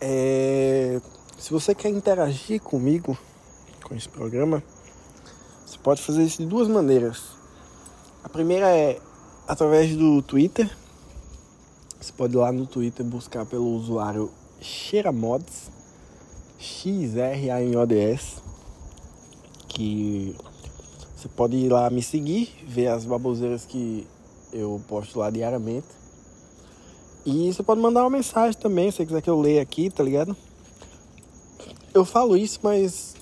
É... 0.02 1.00
Se 1.38 1.52
você 1.52 1.76
quer 1.76 1.90
interagir 1.90 2.62
comigo, 2.62 3.18
com 3.84 3.96
esse 3.96 4.10
programa, 4.10 4.64
você 5.66 5.78
pode 5.78 6.02
fazer 6.02 6.24
isso 6.24 6.40
de 6.40 6.46
duas 6.48 6.68
maneiras. 6.68 7.22
A 8.24 8.30
primeira 8.30 8.70
é 8.76 9.00
através 9.48 9.96
do 9.96 10.22
Twitter. 10.22 10.70
Você 12.04 12.12
pode 12.12 12.36
ir 12.36 12.38
lá 12.38 12.52
no 12.52 12.68
Twitter 12.68 13.06
buscar 13.06 13.46
pelo 13.46 13.66
usuário 13.78 14.30
Xeramods, 14.60 15.72
X-R-A-N-O-D-S, 16.60 18.42
que 19.70 20.36
você 21.16 21.30
pode 21.30 21.56
ir 21.56 21.70
lá 21.72 21.90
me 21.90 22.04
seguir, 22.04 22.54
ver 22.68 22.88
as 22.88 23.06
baboseiras 23.06 23.66
que 23.66 24.06
eu 24.52 24.82
posto 24.86 25.18
lá 25.18 25.30
diariamente. 25.30 25.88
E 27.26 27.54
você 27.54 27.64
pode 27.64 27.80
mandar 27.80 28.02
uma 28.02 28.10
mensagem 28.10 28.60
também, 28.60 28.92
se 28.92 28.98
você 28.98 29.06
quiser 29.06 29.22
que 29.22 29.30
eu 29.30 29.40
leia 29.40 29.62
aqui, 29.62 29.90
tá 29.90 30.04
ligado? 30.04 30.36
Eu 31.94 32.04
falo 32.04 32.36
isso, 32.36 32.60
mas 32.62 33.16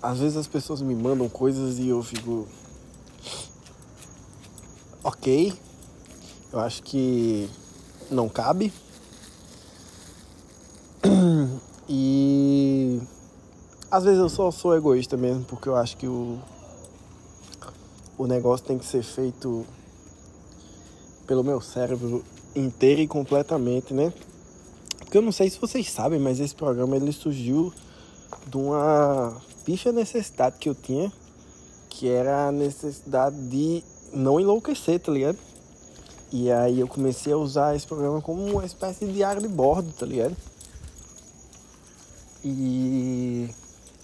às 0.00 0.20
vezes 0.20 0.36
as 0.36 0.46
pessoas 0.46 0.80
me 0.80 0.94
mandam 0.94 1.28
coisas 1.28 1.80
e 1.80 1.88
eu 1.88 2.00
fico. 2.00 2.46
Ok. 5.02 5.52
Eu 6.52 6.60
acho 6.60 6.80
que 6.84 7.50
não 8.10 8.28
cabe. 8.28 8.72
E 11.92 13.00
às 13.90 14.04
vezes 14.04 14.20
eu 14.20 14.28
só 14.28 14.52
sou 14.52 14.76
egoísta 14.76 15.16
mesmo, 15.16 15.44
porque 15.44 15.68
eu 15.68 15.74
acho 15.74 15.96
que 15.96 16.06
o, 16.06 16.38
o 18.16 18.28
negócio 18.28 18.64
tem 18.64 18.78
que 18.78 18.86
ser 18.86 19.02
feito 19.02 19.66
pelo 21.26 21.42
meu 21.42 21.60
cérebro 21.60 22.24
inteiro 22.54 23.00
e 23.00 23.08
completamente, 23.08 23.92
né? 23.92 24.12
Porque 24.98 25.18
eu 25.18 25.22
não 25.22 25.32
sei 25.32 25.50
se 25.50 25.58
vocês 25.60 25.90
sabem, 25.90 26.20
mas 26.20 26.38
esse 26.38 26.54
programa 26.54 26.94
ele 26.94 27.10
surgiu 27.10 27.72
de 28.46 28.56
uma 28.56 29.36
bicha 29.66 29.90
necessidade 29.90 30.58
que 30.60 30.68
eu 30.68 30.74
tinha, 30.76 31.12
que 31.88 32.08
era 32.08 32.46
a 32.46 32.52
necessidade 32.52 33.36
de 33.48 33.82
não 34.12 34.38
enlouquecer, 34.38 35.00
tá 35.00 35.10
ligado? 35.10 35.38
E 36.32 36.50
aí 36.50 36.78
eu 36.78 36.86
comecei 36.86 37.32
a 37.32 37.36
usar 37.36 37.74
esse 37.74 37.86
programa 37.86 38.22
como 38.22 38.44
uma 38.44 38.64
espécie 38.64 39.04
de 39.04 39.12
diário 39.12 39.42
de 39.42 39.48
bordo, 39.48 39.92
tá 39.92 40.06
ligado? 40.06 40.36
E 42.44 43.48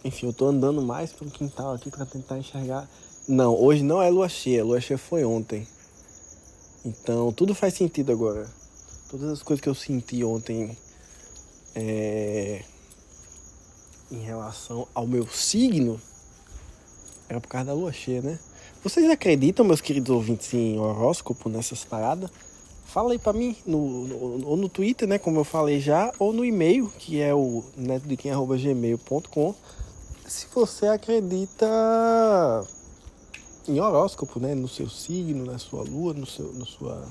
enfim, 0.04 0.26
eu 0.26 0.32
tô 0.32 0.46
andando 0.46 0.82
mais 0.82 1.12
pelo 1.12 1.30
quintal 1.30 1.74
aqui 1.74 1.90
para 1.90 2.04
tentar 2.04 2.38
enxergar. 2.38 2.88
Não, 3.28 3.54
hoje 3.54 3.82
não 3.82 4.02
é 4.02 4.10
lua 4.10 4.28
cheia, 4.28 4.64
lua 4.64 4.80
cheia 4.80 4.98
foi 4.98 5.24
ontem. 5.24 5.66
Então 6.84 7.32
tudo 7.32 7.54
faz 7.54 7.74
sentido 7.74 8.12
agora. 8.12 8.48
Todas 9.10 9.30
as 9.30 9.42
coisas 9.42 9.62
que 9.62 9.68
eu 9.68 9.74
senti 9.74 10.24
ontem 10.24 10.76
é, 11.74 12.62
em 14.10 14.20
relação 14.20 14.88
ao 14.94 15.06
meu 15.06 15.28
signo 15.28 16.00
era 17.28 17.40
por 17.40 17.48
causa 17.48 17.66
da 17.66 17.74
lua 17.74 17.92
cheia, 17.92 18.22
né? 18.22 18.38
Vocês 18.88 19.10
acreditam, 19.10 19.64
meus 19.64 19.80
queridos 19.80 20.14
ouvintes, 20.14 20.54
em 20.54 20.78
horóscopo, 20.78 21.48
nessas 21.48 21.84
paradas? 21.84 22.30
Fala 22.84 23.10
aí 23.10 23.18
pra 23.18 23.32
mim, 23.32 23.56
no, 23.66 24.06
no, 24.06 24.46
ou 24.46 24.56
no 24.56 24.68
Twitter, 24.68 25.08
né, 25.08 25.18
como 25.18 25.40
eu 25.40 25.44
falei 25.44 25.80
já, 25.80 26.12
ou 26.20 26.32
no 26.32 26.44
e-mail, 26.44 26.88
que 26.96 27.20
é 27.20 27.34
o 27.34 27.64
netodequem.gmail.com, 27.76 29.54
se 30.28 30.46
você 30.54 30.86
acredita 30.86 31.66
em 33.66 33.80
horóscopo, 33.80 34.38
né, 34.38 34.54
no 34.54 34.68
seu 34.68 34.88
signo, 34.88 35.44
na 35.44 35.58
sua 35.58 35.82
lua, 35.82 36.14
no 36.14 36.24
seu, 36.24 36.52
no 36.52 36.64
sua, 36.64 37.08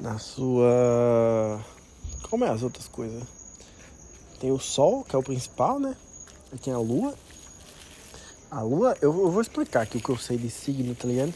na 0.00 0.18
sua, 0.18 1.64
como 2.28 2.44
é 2.44 2.50
as 2.50 2.64
outras 2.64 2.88
coisas? 2.88 3.22
Tem 4.40 4.50
o 4.50 4.58
sol, 4.58 5.04
que 5.04 5.14
é 5.14 5.18
o 5.18 5.22
principal, 5.22 5.78
né, 5.78 5.96
e 6.52 6.58
tem 6.58 6.72
a 6.72 6.78
lua, 6.78 7.14
a 8.50 8.62
lua, 8.62 8.96
eu, 9.00 9.10
eu 9.10 9.30
vou 9.30 9.40
explicar 9.40 9.82
aqui 9.82 9.98
o 9.98 10.00
que 10.00 10.10
eu 10.10 10.16
sei 10.16 10.36
de 10.36 10.50
signo, 10.50 10.94
tá 10.94 11.08
ligado? 11.08 11.34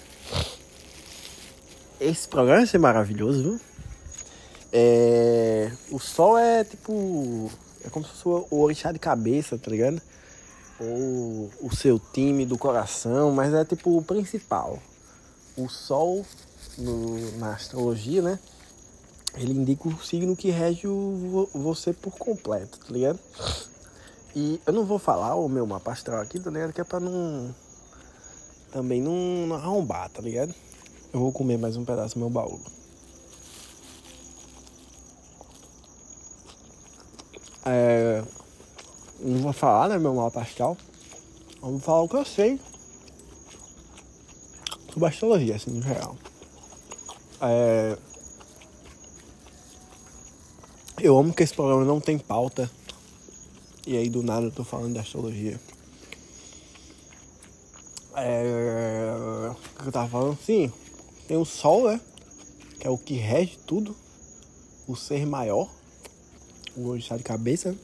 Esse 2.01 2.29
programa 2.29 2.59
vai 2.59 2.67
ser 2.67 2.79
maravilhoso, 2.79 3.43
viu? 3.43 3.61
É... 4.73 5.71
O 5.91 5.99
sol 5.99 6.39
é 6.39 6.65
tipo. 6.65 7.51
É 7.85 7.91
como 7.91 8.05
se 8.05 8.13
fosse 8.13 8.47
o 8.51 8.61
orixá 8.61 8.93
de 8.93 8.99
cabeça, 8.99 9.59
tá 9.59 9.71
ligado? 9.71 10.01
Ou 10.79 11.51
o 11.61 11.75
seu 11.75 11.99
time 11.99 12.47
do 12.47 12.57
coração, 12.57 13.33
mas 13.33 13.53
é 13.53 13.65
tipo 13.65 13.97
o 13.97 14.03
principal. 14.03 14.79
O 15.57 15.69
sol, 15.69 16.25
no, 16.79 17.39
na 17.39 17.53
astrologia, 17.53 18.23
né? 18.23 18.39
Ele 19.35 19.53
indica 19.53 19.89
o 19.89 20.03
signo 20.03 20.37
que 20.37 20.51
rege 20.51 20.87
o, 20.87 21.49
você 21.53 21.93
por 21.93 22.17
completo, 22.17 22.79
tá 22.79 22.93
ligado? 22.93 23.19
E 24.35 24.61
eu 24.65 24.73
não 24.73 24.85
vou 24.85 24.99
falar 24.99 25.35
o 25.35 25.49
meu 25.49 25.67
mapa 25.67 25.93
astral 25.93 26.21
aqui, 26.21 26.39
tá 26.39 26.51
ligado? 26.51 26.73
Que 26.73 26.81
é 26.81 26.85
pra 26.85 27.01
não. 27.01 27.55
Também 28.71 29.03
não, 29.03 29.47
não 29.47 29.57
arrombar, 29.57 30.09
tá 30.11 30.23
ligado? 30.23 30.55
Eu 31.13 31.21
vou 31.21 31.33
comer 31.33 31.59
mais 31.59 31.77
um 31.77 31.85
pedaço 31.85 32.15
do 32.15 32.21
meu 32.21 32.31
baú. 32.31 32.61
É. 37.65 38.23
Não 39.19 39.41
vou 39.41 39.53
falar, 39.53 39.89
né, 39.89 39.99
meu 39.99 40.15
mapa 40.15 40.41
astral. 40.41 40.77
Vamos 41.61 41.83
falar 41.83 42.03
o 42.03 42.09
que 42.09 42.17
eu 42.17 42.25
sei 42.25 42.61
sobre 44.93 45.09
astrologia, 45.09 45.57
assim, 45.57 45.71
no 45.71 45.83
geral. 45.83 46.17
É. 47.41 47.97
Eu 50.99 51.19
amo 51.19 51.33
que 51.33 51.43
esse 51.43 51.55
programa 51.55 51.85
não 51.85 52.01
tem 52.01 52.19
pauta 52.19 52.71
e 53.91 53.97
aí 53.97 54.09
do 54.09 54.23
nada 54.23 54.47
eu 54.47 54.53
tô 54.53 54.63
falando 54.63 54.93
de 54.93 55.01
astrologia. 55.01 55.61
É... 58.15 59.51
O 59.51 59.83
que 59.83 59.89
eu 59.89 59.93
tava 59.93 60.09
falando? 60.09 60.39
Sim, 60.47 60.73
tem 61.27 61.37
o 61.37 61.45
Sol, 61.45 61.91
né? 61.91 62.01
Que 62.79 62.87
é 62.87 62.91
o 62.91 62.97
que 62.97 63.15
rege 63.15 63.59
tudo. 63.67 63.97
O 64.87 64.95
ser 64.95 65.27
maior. 65.27 65.69
O 66.77 66.87
orixá 66.87 67.17
de 67.17 67.25
cabeça. 67.25 67.77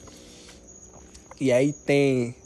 E 1.41 1.51
aí 1.51 1.73
tem 1.73 2.37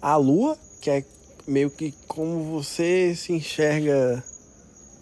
a 0.00 0.16
Lua, 0.16 0.58
que 0.80 0.88
é 0.88 1.04
meio 1.46 1.68
que 1.68 1.92
como 2.06 2.42
você 2.42 3.14
se 3.14 3.34
enxerga 3.34 4.24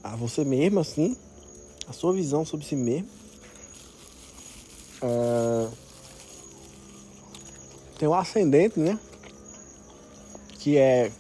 a 0.03 0.17
você 0.17 0.45
mesmo, 0.45 0.81
assim. 0.81 1.17
A 1.87 1.93
sua 1.93 2.13
visão 2.13 2.45
sobre 2.45 2.67
si 2.67 2.75
mesmo. 2.75 3.09
Uh, 5.01 5.86
tem 7.99 8.09
o 8.09 8.15
ascendente, 8.15 8.79
né? 8.79 8.99
Que 10.59 10.77
é 10.77 11.11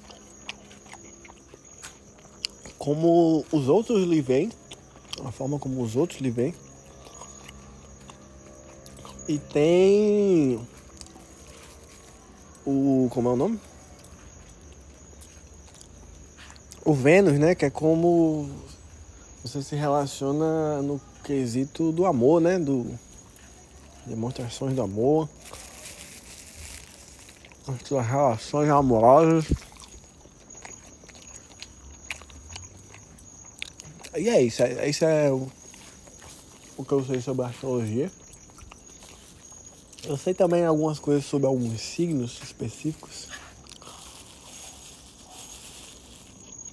como 2.79 3.45
os 3.51 3.69
outros 3.69 4.05
lhe 4.05 4.21
veem, 4.21 4.51
a 5.25 5.33
forma 5.33 5.59
como 5.59 5.83
os 5.83 5.97
outros 5.97 6.21
lhe 6.21 6.31
veem. 6.31 6.55
E 9.29 9.39
tem 9.39 10.61
o. 12.65 13.09
Como 13.11 13.29
é 13.29 13.33
o 13.33 13.37
nome? 13.37 13.61
O 16.85 16.95
Vênus, 16.95 17.39
né? 17.39 17.55
Que 17.55 17.65
é 17.65 17.71
como 17.71 18.49
você 19.43 19.62
se 19.62 19.75
relaciona 19.75 20.81
no 20.83 21.01
quesito 21.25 21.91
do 21.91 22.07
amor, 22.07 22.41
né? 22.41 22.59
Do 22.59 22.87
demonstrações 24.07 24.75
do 24.75 24.83
amor 24.83 25.29
as 27.68 27.87
suas 27.87 28.07
relações 28.07 28.70
amorosas. 28.70 29.46
E 34.16 34.29
é 34.29 34.40
isso, 34.40 34.62
é, 34.62 34.88
isso 34.88 35.05
é 35.05 35.31
o, 35.31 35.50
o 36.76 36.85
que 36.85 36.92
eu 36.92 37.05
sei 37.05 37.20
sobre 37.20 37.44
astrologia. 37.44 38.11
Eu 40.05 40.16
sei 40.16 40.33
também 40.33 40.64
algumas 40.64 40.98
coisas 40.98 41.24
sobre 41.24 41.46
alguns 41.46 41.81
signos 41.81 42.40
específicos. 42.42 43.29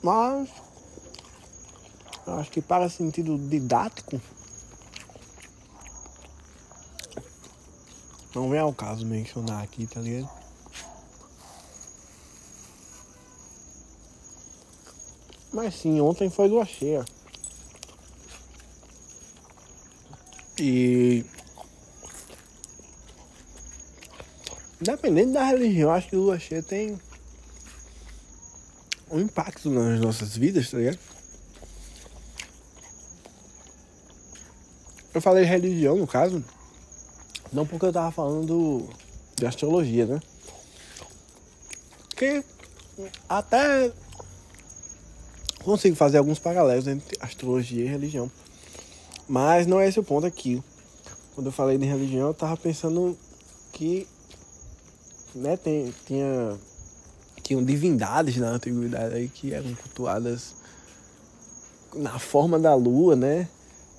Mas 0.01 0.49
eu 2.27 2.33
acho 2.35 2.51
que 2.51 2.61
para 2.61 2.89
sentido 2.89 3.37
didático 3.37 4.21
não 8.35 8.49
vem 8.49 8.59
ao 8.59 8.73
caso 8.73 9.05
mencionar 9.05 9.63
aqui, 9.63 9.87
tá 9.87 9.99
ligado? 9.99 10.42
Mas 15.53 15.75
sim, 15.75 16.01
ontem 16.01 16.29
foi 16.31 16.47
lua 16.47 16.65
cheia. 16.65 17.05
E. 20.59 21.23
Independente 24.81 25.31
da 25.31 25.43
religião, 25.45 25.91
acho 25.91 26.09
que 26.09 26.15
lua 26.15 26.39
cheia 26.39 26.63
tem 26.63 26.99
um 29.11 29.19
impacto 29.19 29.69
nas 29.69 29.99
nossas 29.99 30.35
vidas, 30.35 30.71
tá 30.71 30.77
ligado? 30.77 30.99
Eu 35.13 35.21
falei 35.21 35.43
religião, 35.43 35.95
no 35.95 36.07
caso, 36.07 36.43
não 37.51 37.67
porque 37.67 37.85
eu 37.85 37.93
tava 37.93 38.11
falando 38.11 38.89
de 39.35 39.45
astrologia, 39.45 40.07
né? 40.07 40.19
Porque 42.09 42.43
até 43.29 43.91
consigo 45.63 45.95
fazer 45.95 46.17
alguns 46.17 46.39
paralelos 46.39 46.87
entre 46.87 47.17
astrologia 47.19 47.83
e 47.83 47.87
religião. 47.87 48.29
Mas 49.27 49.65
não 49.65 49.79
é 49.79 49.87
esse 49.87 49.99
o 49.99 50.03
ponto 50.03 50.27
aqui. 50.27 50.61
Quando 51.33 51.47
eu 51.47 51.51
falei 51.51 51.77
de 51.77 51.85
religião, 51.85 52.27
eu 52.27 52.33
tava 52.33 52.55
pensando 52.55 53.17
que 53.71 54.07
né, 55.33 55.57
tem, 55.57 55.93
tinha, 56.05 56.57
tinham 57.41 57.63
divindades 57.63 58.37
na 58.37 58.49
antiguidade 58.49 59.15
aí 59.15 59.27
que 59.27 59.53
eram 59.53 59.73
cultuadas 59.75 60.53
na 61.95 62.19
forma 62.19 62.59
da 62.59 62.75
lua, 62.75 63.15
né? 63.15 63.47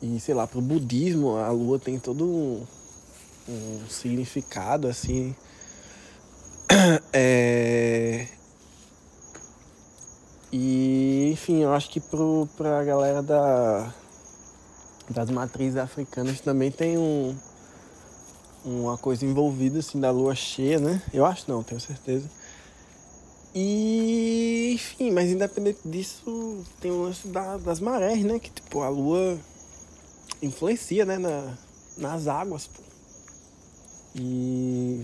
E 0.03 0.21
sei 0.21 0.35
lá, 0.35 0.47
pro 0.47 0.61
budismo 0.61 1.37
a 1.37 1.51
lua 1.51 1.79
tem 1.79 1.99
todo 1.99 2.25
um, 2.25 2.67
um 3.49 3.81
significado 3.89 4.89
assim. 4.89 5.35
É... 7.13 8.27
E 10.57 11.33
enfim, 11.33 11.65
eu 11.65 11.73
acho 11.73 11.91
que 11.91 11.99
pro, 11.99 12.49
pra 12.57 12.85
galera 12.85 13.21
da, 13.21 13.93
das 15.11 15.29
matrizes 15.29 15.77
africanas 15.77 16.41
também 16.41 16.71
tem 16.71 16.97
um, 16.97 17.37
uma 18.65 18.97
coisa 18.97 19.27
envolvida 19.27 19.81
assim 19.81 19.99
da 19.99 20.13
lua 20.13 20.33
cheia, 20.37 20.79
né? 20.79 21.03
Eu 21.13 21.27
acho 21.27 21.51
não, 21.51 21.65
tenho 21.65 21.81
certeza. 21.81 22.31
E 23.53 24.75
enfim, 24.75 25.11
mas 25.11 25.29
independente 25.29 25.81
disso, 25.85 26.65
tem 26.81 26.93
o 26.93 27.03
lance 27.03 27.27
da, 27.27 27.57
das 27.57 27.81
marés, 27.81 28.23
né? 28.23 28.39
Que 28.39 28.53
tipo, 28.53 28.81
a 28.81 28.89
lua 28.89 29.37
influencia, 30.41 31.05
né, 31.05 31.19
na, 31.19 31.59
nas 31.99 32.29
águas, 32.29 32.69
pô. 32.69 32.81
E 34.15 35.03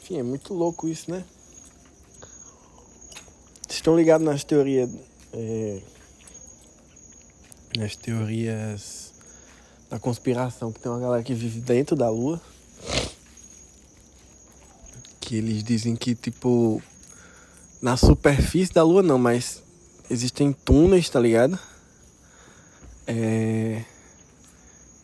enfim, 0.00 0.20
é 0.20 0.22
muito 0.22 0.54
louco 0.54 0.86
isso, 0.86 1.10
né? 1.10 1.24
Estão 3.84 3.98
ligados 3.98 4.26
nas 4.26 4.42
teorias 4.42 4.88
é, 5.30 5.78
nas 7.76 7.94
teorias 7.94 9.12
da 9.90 9.98
conspiração, 9.98 10.72
que 10.72 10.80
tem 10.80 10.90
uma 10.90 10.98
galera 10.98 11.22
que 11.22 11.34
vive 11.34 11.60
dentro 11.60 11.94
da 11.94 12.08
Lua. 12.08 12.40
Que 15.20 15.36
eles 15.36 15.62
dizem 15.62 15.94
que, 15.94 16.14
tipo, 16.14 16.82
na 17.82 17.94
superfície 17.98 18.72
da 18.72 18.82
Lua 18.82 19.02
não, 19.02 19.18
mas 19.18 19.62
existem 20.08 20.50
túneis, 20.50 21.10
tá 21.10 21.20
ligado? 21.20 21.58
É... 23.06 23.84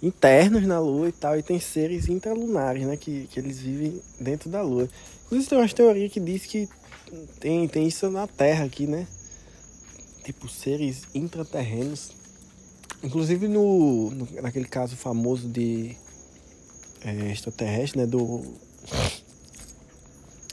Internos 0.03 0.67
na 0.67 0.79
Lua 0.79 1.09
e 1.09 1.13
tal, 1.13 1.39
e 1.39 1.43
tem 1.43 1.61
seres 1.61 2.09
intralunares, 2.09 2.87
né? 2.87 2.97
Que, 2.97 3.27
que 3.27 3.39
eles 3.39 3.61
vivem 3.61 4.01
dentro 4.19 4.49
da 4.49 4.63
Lua. 4.63 4.89
Inclusive 5.27 5.49
tem 5.51 5.59
umas 5.59 5.73
teorias 5.73 6.13
que 6.13 6.21
diz 6.21 6.47
que 6.47 6.69
tem, 7.39 7.69
tem 7.69 7.87
isso 7.87 8.09
na 8.11 8.27
Terra 8.27 8.65
aqui, 8.65 8.87
né? 8.87 9.07
Tipo, 10.25 10.49
seres 10.49 11.03
intraterrenos 11.15 12.21
Inclusive 13.03 13.49
no, 13.49 14.11
no, 14.11 14.29
naquele 14.43 14.67
caso 14.67 14.95
famoso 14.95 15.49
de 15.49 15.97
é, 17.03 17.33
extraterrestre, 17.33 18.01
né? 18.01 18.07
Do. 18.07 18.43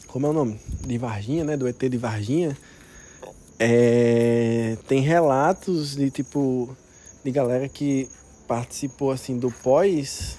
Como 0.07 0.27
é 0.27 0.29
o 0.29 0.33
nome? 0.33 0.59
De 0.85 0.97
Varginha, 0.97 1.43
né? 1.43 1.57
Do 1.57 1.67
ET 1.67 1.77
de 1.77 1.97
Varginha. 1.97 2.57
É, 3.59 4.77
tem 4.87 5.01
relatos 5.01 5.95
de 5.95 6.09
tipo. 6.09 6.75
De 7.23 7.31
galera 7.31 7.67
que 7.67 8.07
participou 8.47 9.11
assim 9.11 9.37
do 9.37 9.51
pós. 9.51 10.37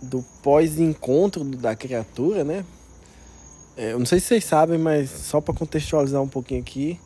Do 0.00 0.24
pós-encontro 0.42 1.44
da 1.44 1.76
criatura, 1.76 2.42
né? 2.42 2.64
É, 3.76 3.92
eu 3.92 3.98
não 3.98 4.06
sei 4.06 4.20
se 4.20 4.26
vocês 4.26 4.44
sabem, 4.44 4.78
mas 4.78 5.10
só 5.10 5.40
para 5.40 5.54
contextualizar 5.54 6.20
um 6.20 6.28
pouquinho 6.28 6.60
aqui. 6.60 7.00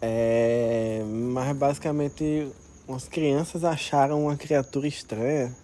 É, 0.00 1.02
mas 1.04 1.56
basicamente 1.56 2.48
umas 2.88 3.08
crianças 3.08 3.64
acharam 3.64 4.24
uma 4.24 4.36
criatura 4.36 4.86
estranha. 4.86 5.54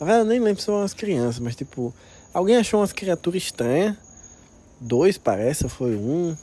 Na 0.00 0.06
verdade, 0.06 0.26
eu 0.26 0.30
nem 0.30 0.40
lembro 0.40 0.60
se 0.60 0.66
foram 0.66 0.80
umas 0.80 0.94
crianças, 0.94 1.40
mas 1.40 1.56
tipo, 1.56 1.92
alguém 2.32 2.56
achou 2.56 2.80
umas 2.80 2.92
criaturas 2.92 3.42
estranhas. 3.42 3.96
Dois, 4.80 5.18
parece, 5.18 5.68
foi 5.68 5.96
um. 5.96 6.36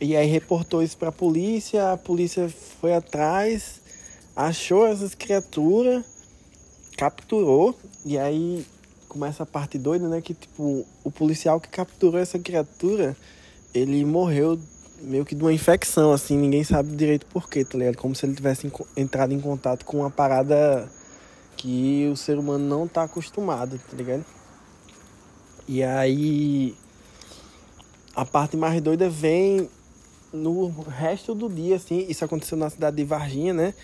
E 0.00 0.14
aí 0.14 0.26
reportou 0.26 0.82
isso 0.82 0.96
pra 0.98 1.10
polícia, 1.10 1.92
a 1.92 1.96
polícia 1.96 2.48
foi 2.80 2.94
atrás, 2.94 3.80
achou 4.36 4.86
essas 4.86 5.14
criaturas, 5.14 6.04
capturou, 6.96 7.74
e 8.04 8.18
aí 8.18 8.66
começa 9.08 9.42
a 9.42 9.46
parte 9.46 9.78
doida, 9.78 10.06
né? 10.08 10.20
Que 10.20 10.34
tipo, 10.34 10.86
o 11.02 11.10
policial 11.10 11.58
que 11.58 11.68
capturou 11.68 12.20
essa 12.20 12.38
criatura, 12.38 13.16
ele 13.72 14.04
morreu 14.04 14.58
meio 15.00 15.24
que 15.24 15.34
de 15.34 15.42
uma 15.42 15.52
infecção, 15.52 16.12
assim, 16.12 16.36
ninguém 16.36 16.64
sabe 16.64 16.94
direito 16.94 17.26
porquê, 17.26 17.64
tá 17.64 17.78
ligado? 17.78 17.96
Como 17.96 18.14
se 18.14 18.26
ele 18.26 18.34
tivesse 18.34 18.70
entrado 18.96 19.32
em 19.32 19.40
contato 19.40 19.84
com 19.84 19.98
uma 19.98 20.10
parada 20.10 20.90
que 21.56 22.08
o 22.12 22.16
ser 22.16 22.38
humano 22.38 22.64
não 22.66 22.86
tá 22.86 23.04
acostumado, 23.04 23.80
tá 23.90 23.96
ligado? 23.96 24.24
E 25.66 25.82
aí 25.82 26.74
a 28.14 28.24
parte 28.24 28.56
mais 28.56 28.80
doida 28.80 29.08
vem 29.08 29.68
no 30.32 30.68
resto 30.68 31.34
do 31.34 31.48
dia, 31.48 31.76
assim, 31.76 32.06
isso 32.08 32.24
aconteceu 32.24 32.56
na 32.56 32.70
cidade 32.70 32.96
de 32.96 33.04
Varginha, 33.04 33.52
né? 33.52 33.74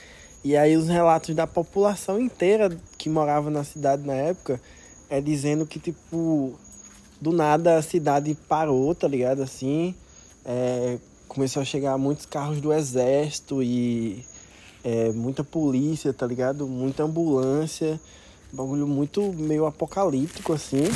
E 0.45 0.57
aí 0.57 0.77
os 0.77 0.89
relatos 0.89 1.35
da 1.35 1.47
população 1.47 2.21
inteira 2.21 2.77
que 2.99 3.09
morava 3.09 3.49
na 3.49 3.63
cidade 3.63 4.05
na 4.05 4.15
época 4.15 4.61
é 5.09 5.21
dizendo 5.21 5.65
que, 5.65 5.79
tipo, 5.79 6.55
do 7.21 7.33
nada 7.33 7.77
a 7.77 7.83
cidade 7.83 8.37
parou, 8.49 8.93
tá 8.95 9.07
ligado? 9.07 9.43
Assim, 9.43 9.95
é, 10.45 10.99
começou 11.29 11.63
a 11.63 11.65
chegar 11.65 11.97
muitos 11.97 12.27
carros 12.27 12.61
do 12.61 12.73
exército 12.73 13.63
e 13.63 14.25
é, 14.83 15.13
muita 15.13 15.45
polícia, 15.45 16.13
tá 16.13 16.27
ligado? 16.27 16.67
Muita 16.67 17.05
ambulância, 17.05 18.01
bagulho 18.53 18.87
muito 18.87 19.33
meio 19.33 19.65
apocalíptico 19.65 20.53
assim. 20.53 20.91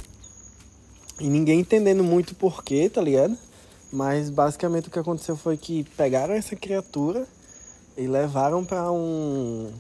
E 1.21 1.29
ninguém 1.29 1.61
entendendo 1.61 2.03
muito 2.03 2.35
porquê, 2.35 2.91
tá 2.91 3.01
ligado? 3.01 3.39
Mas 3.93 4.29
basicamente 4.29 4.89
o 4.89 4.91
que 4.91 4.99
aconteceu 4.99 5.37
foi 5.37 5.57
que 5.57 5.85
pegaram 5.97 6.35
essa 6.35 6.57
criatura 6.57 7.27
e 7.97 8.07
levaram 8.07 8.65
para 8.65 8.91
um, 8.93 9.71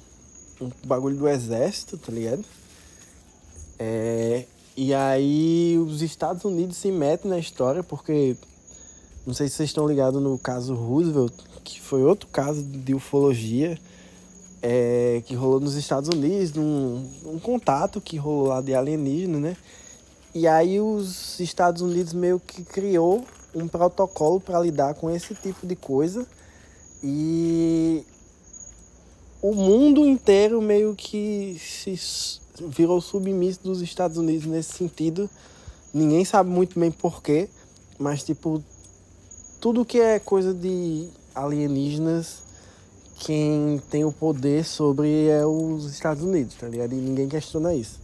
um 0.60 0.70
bagulho 0.84 1.16
do 1.16 1.28
exército, 1.28 1.98
tá 1.98 2.10
ligado? 2.10 2.44
É, 3.78 4.44
e 4.76 4.94
aí 4.94 5.78
os 5.78 6.02
Estados 6.02 6.44
Unidos 6.44 6.76
se 6.76 6.90
metem 6.90 7.30
na 7.30 7.38
história 7.38 7.82
porque 7.82 8.36
não 9.26 9.34
sei 9.34 9.48
se 9.48 9.56
vocês 9.56 9.70
estão 9.70 9.86
ligados 9.86 10.22
no 10.22 10.38
caso 10.38 10.74
Roosevelt, 10.74 11.34
que 11.64 11.80
foi 11.80 12.02
outro 12.04 12.28
caso 12.28 12.62
de 12.62 12.94
ufologia 12.94 13.78
é, 14.62 15.22
que 15.26 15.34
rolou 15.34 15.60
nos 15.60 15.74
Estados 15.74 16.08
Unidos, 16.08 16.52
num, 16.52 17.08
um 17.24 17.38
contato 17.38 18.00
que 18.00 18.16
rolou 18.16 18.48
lá 18.48 18.60
de 18.60 18.74
alienígena, 18.74 19.38
né? 19.38 19.56
E 20.34 20.46
aí 20.46 20.80
os 20.80 21.40
Estados 21.40 21.82
Unidos 21.82 22.12
meio 22.12 22.38
que 22.38 22.62
criou 22.62 23.24
um 23.54 23.66
protocolo 23.66 24.40
para 24.40 24.60
lidar 24.60 24.94
com 24.94 25.10
esse 25.10 25.34
tipo 25.34 25.66
de 25.66 25.74
coisa 25.74 26.26
e 27.02 28.04
o 29.42 29.54
mundo 29.54 30.06
inteiro 30.06 30.60
meio 30.60 30.94
que 30.94 31.60
se 31.60 32.40
virou 32.68 33.00
submisso 33.00 33.60
dos 33.62 33.80
Estados 33.80 34.16
Unidos 34.16 34.46
nesse 34.46 34.72
sentido. 34.72 35.28
Ninguém 35.92 36.24
sabe 36.24 36.50
muito 36.50 36.78
bem 36.78 36.90
porquê, 36.90 37.48
mas 37.98 38.22
tipo 38.22 38.62
tudo 39.60 39.84
que 39.84 40.00
é 40.00 40.18
coisa 40.18 40.52
de 40.52 41.08
alienígenas, 41.34 42.42
quem 43.18 43.80
tem 43.90 44.04
o 44.04 44.12
poder 44.12 44.64
sobre 44.64 45.28
é 45.28 45.46
os 45.46 45.86
Estados 45.86 46.22
Unidos, 46.22 46.54
tá 46.54 46.68
ligado? 46.68 46.92
E 46.92 46.96
ninguém 46.96 47.28
questiona 47.28 47.74
isso. 47.74 48.00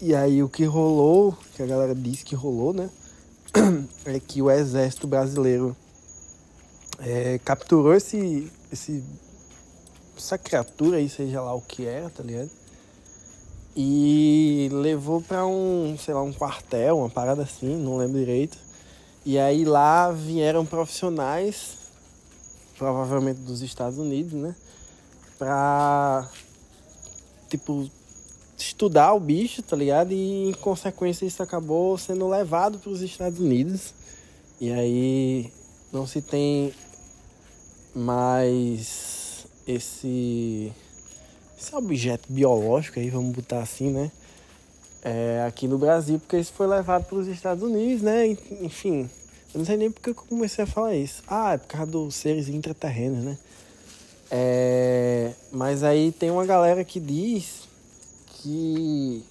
E 0.00 0.14
aí 0.14 0.42
o 0.42 0.48
que 0.48 0.64
rolou, 0.64 1.36
que 1.54 1.62
a 1.62 1.66
galera 1.66 1.94
disse 1.94 2.24
que 2.24 2.34
rolou, 2.34 2.72
né? 2.72 2.90
É 4.04 4.18
que 4.18 4.42
o 4.42 4.50
exército 4.50 5.06
brasileiro 5.06 5.76
é, 7.02 7.38
capturou 7.44 7.94
esse, 7.94 8.50
esse, 8.72 9.04
essa 10.16 10.38
criatura 10.38 10.96
aí, 10.96 11.08
seja 11.08 11.42
lá 11.42 11.54
o 11.54 11.60
que 11.60 11.84
era, 11.84 12.08
tá 12.08 12.22
ligado? 12.22 12.50
E 13.76 14.68
levou 14.72 15.20
pra 15.20 15.46
um, 15.46 15.96
sei 15.98 16.14
lá, 16.14 16.22
um 16.22 16.32
quartel, 16.32 16.98
uma 16.98 17.10
parada 17.10 17.42
assim, 17.42 17.76
não 17.76 17.96
lembro 17.96 18.18
direito 18.18 18.58
e 19.24 19.38
aí 19.38 19.64
lá 19.64 20.10
vieram 20.10 20.66
profissionais, 20.66 21.76
provavelmente 22.76 23.38
dos 23.38 23.62
Estados 23.62 23.96
Unidos, 23.96 24.32
né? 24.32 24.54
Pra 25.38 26.28
tipo, 27.48 27.88
estudar 28.58 29.12
o 29.14 29.20
bicho, 29.20 29.62
tá 29.62 29.76
ligado? 29.76 30.12
E 30.12 30.48
em 30.48 30.52
consequência 30.54 31.24
isso 31.24 31.40
acabou 31.40 31.96
sendo 31.96 32.28
levado 32.28 32.80
para 32.80 32.90
os 32.90 33.00
Estados 33.00 33.38
Unidos. 33.38 33.94
E 34.60 34.72
aí 34.72 35.52
não 35.92 36.04
se 36.04 36.20
tem 36.20 36.74
mais 37.94 39.46
esse, 39.66 40.72
esse 41.58 41.74
objeto 41.74 42.32
biológico 42.32 42.98
aí, 42.98 43.10
vamos 43.10 43.34
botar 43.34 43.60
assim, 43.60 43.90
né? 43.90 44.10
É, 45.04 45.44
aqui 45.46 45.66
no 45.66 45.78
Brasil, 45.78 46.18
porque 46.18 46.38
isso 46.38 46.52
foi 46.52 46.66
levado 46.66 47.04
para 47.04 47.18
os 47.18 47.26
Estados 47.26 47.62
Unidos, 47.62 48.02
né? 48.02 48.26
Enfim, 48.60 49.10
eu 49.52 49.58
não 49.58 49.64
sei 49.64 49.76
nem 49.76 49.90
porque 49.90 50.10
eu 50.10 50.14
comecei 50.14 50.64
a 50.64 50.66
falar 50.66 50.94
isso. 50.94 51.22
Ah, 51.26 51.54
é 51.54 51.58
por 51.58 51.66
causa 51.66 51.90
dos 51.90 52.14
seres 52.14 52.48
intraterrenos, 52.48 53.24
né? 53.24 53.38
É, 54.30 55.32
mas 55.50 55.82
aí 55.82 56.10
tem 56.10 56.30
uma 56.30 56.46
galera 56.46 56.84
que 56.84 56.98
diz 56.98 57.68
que 58.26 59.22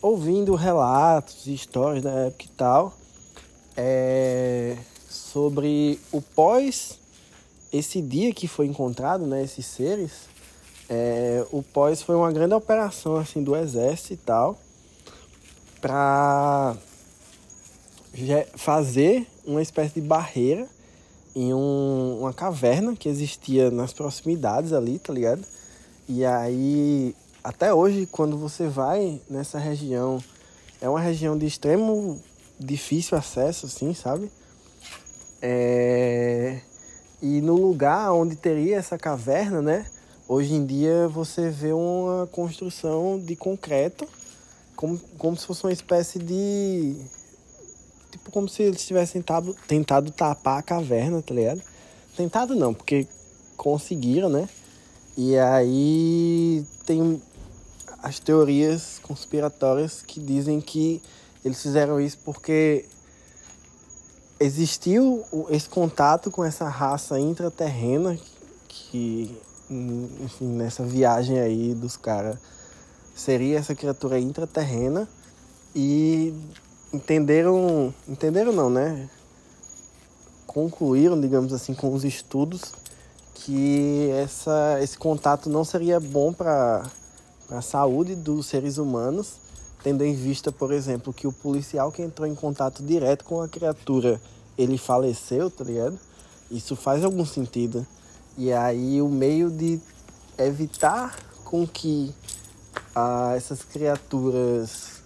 ouvindo 0.00 0.54
relatos, 0.54 1.46
histórias 1.46 2.04
da 2.04 2.10
época 2.10 2.44
e 2.44 2.48
tal, 2.48 2.94
é, 3.76 4.76
sobre 5.08 5.98
o 6.12 6.20
pós 6.20 6.98
esse 7.76 8.00
dia 8.00 8.32
que 8.32 8.46
foi 8.46 8.66
encontrado, 8.66 9.26
né, 9.26 9.42
esses 9.42 9.66
seres, 9.66 10.12
é, 10.88 11.44
o 11.50 11.62
pós 11.62 12.02
foi 12.02 12.14
uma 12.14 12.30
grande 12.30 12.54
operação 12.54 13.16
assim 13.16 13.42
do 13.42 13.56
exército 13.56 14.12
e 14.12 14.16
tal, 14.16 14.58
para 15.80 16.76
fazer 18.54 19.26
uma 19.44 19.60
espécie 19.60 19.94
de 19.94 20.00
barreira 20.00 20.68
em 21.34 21.52
um, 21.52 22.18
uma 22.20 22.32
caverna 22.32 22.94
que 22.94 23.08
existia 23.08 23.70
nas 23.70 23.92
proximidades 23.92 24.72
ali, 24.72 25.00
tá 25.00 25.12
ligado? 25.12 25.44
E 26.08 26.24
aí 26.24 27.14
até 27.42 27.74
hoje, 27.74 28.06
quando 28.06 28.38
você 28.38 28.68
vai 28.68 29.20
nessa 29.28 29.58
região, 29.58 30.22
é 30.80 30.88
uma 30.88 31.00
região 31.00 31.36
de 31.36 31.44
extremo 31.44 32.22
difícil 32.58 33.18
acesso, 33.18 33.66
assim, 33.66 33.92
sabe? 33.92 34.30
É... 35.42 36.60
E 37.24 37.40
no 37.40 37.56
lugar 37.56 38.12
onde 38.12 38.36
teria 38.36 38.76
essa 38.76 38.98
caverna, 38.98 39.62
né? 39.62 39.86
Hoje 40.28 40.52
em 40.52 40.66
dia 40.66 41.08
você 41.08 41.48
vê 41.48 41.72
uma 41.72 42.26
construção 42.26 43.18
de 43.18 43.34
concreto, 43.34 44.06
como, 44.76 45.00
como 45.16 45.34
se 45.34 45.46
fosse 45.46 45.64
uma 45.64 45.72
espécie 45.72 46.18
de. 46.18 46.94
Tipo, 48.10 48.30
como 48.30 48.46
se 48.46 48.64
eles 48.64 48.86
tivessem 48.86 49.22
tentado, 49.22 49.56
tentado 49.66 50.10
tapar 50.10 50.58
a 50.58 50.62
caverna, 50.62 51.22
tá 51.22 51.32
ligado? 51.32 51.62
Tentado 52.14 52.54
não, 52.54 52.74
porque 52.74 53.06
conseguiram, 53.56 54.28
né? 54.28 54.46
E 55.16 55.38
aí 55.38 56.62
tem 56.84 57.22
as 58.02 58.18
teorias 58.18 59.00
conspiratórias 59.02 60.02
que 60.02 60.20
dizem 60.20 60.60
que 60.60 61.00
eles 61.42 61.62
fizeram 61.62 61.98
isso 61.98 62.18
porque 62.22 62.84
existiu 64.38 65.24
esse 65.50 65.68
contato 65.68 66.30
com 66.30 66.44
essa 66.44 66.68
raça 66.68 67.18
intraterrena 67.18 68.18
que, 68.68 69.36
enfim, 69.70 70.46
nessa 70.46 70.84
viagem 70.84 71.38
aí 71.38 71.74
dos 71.74 71.96
caras 71.96 72.38
seria 73.14 73.58
essa 73.58 73.74
criatura 73.74 74.18
intraterrena 74.18 75.08
e 75.74 76.34
entenderam, 76.92 77.94
entenderam 78.08 78.52
não, 78.52 78.68
né? 78.68 79.08
Concluíram, 80.46 81.20
digamos 81.20 81.52
assim, 81.52 81.74
com 81.74 81.92
os 81.92 82.04
estudos 82.04 82.72
que 83.34 84.10
essa, 84.10 84.78
esse 84.80 84.96
contato 84.96 85.50
não 85.50 85.64
seria 85.64 85.98
bom 85.98 86.32
para 86.32 86.82
a 87.50 87.60
saúde 87.60 88.14
dos 88.14 88.46
seres 88.46 88.78
humanos, 88.78 89.36
tendo 89.84 90.02
em 90.02 90.14
vista, 90.14 90.50
por 90.50 90.72
exemplo, 90.72 91.12
que 91.12 91.26
o 91.26 91.32
policial 91.32 91.92
que 91.92 92.00
entrou 92.00 92.26
em 92.26 92.34
contato 92.34 92.82
direto 92.82 93.22
com 93.22 93.42
a 93.42 93.46
criatura, 93.46 94.18
ele 94.56 94.78
faleceu, 94.78 95.50
tá 95.50 95.62
ligado? 95.62 95.98
Isso 96.50 96.74
faz 96.74 97.04
algum 97.04 97.26
sentido. 97.26 97.86
E 98.38 98.50
aí 98.50 99.02
o 99.02 99.08
meio 99.10 99.50
de 99.50 99.78
evitar 100.38 101.14
com 101.44 101.66
que 101.66 102.14
ah, 102.94 103.34
essas 103.36 103.62
criaturas 103.62 105.02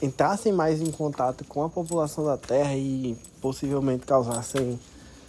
entrassem 0.00 0.50
mais 0.50 0.80
em 0.80 0.90
contato 0.90 1.44
com 1.44 1.62
a 1.62 1.68
população 1.68 2.24
da 2.24 2.38
Terra 2.38 2.74
e 2.74 3.14
possivelmente 3.38 4.06
causassem, 4.06 4.80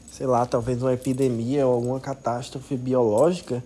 sei 0.10 0.28
lá, 0.28 0.46
talvez 0.46 0.82
uma 0.82 0.94
epidemia 0.94 1.68
ou 1.68 1.74
alguma 1.74 2.00
catástrofe 2.00 2.78
biológica, 2.78 3.62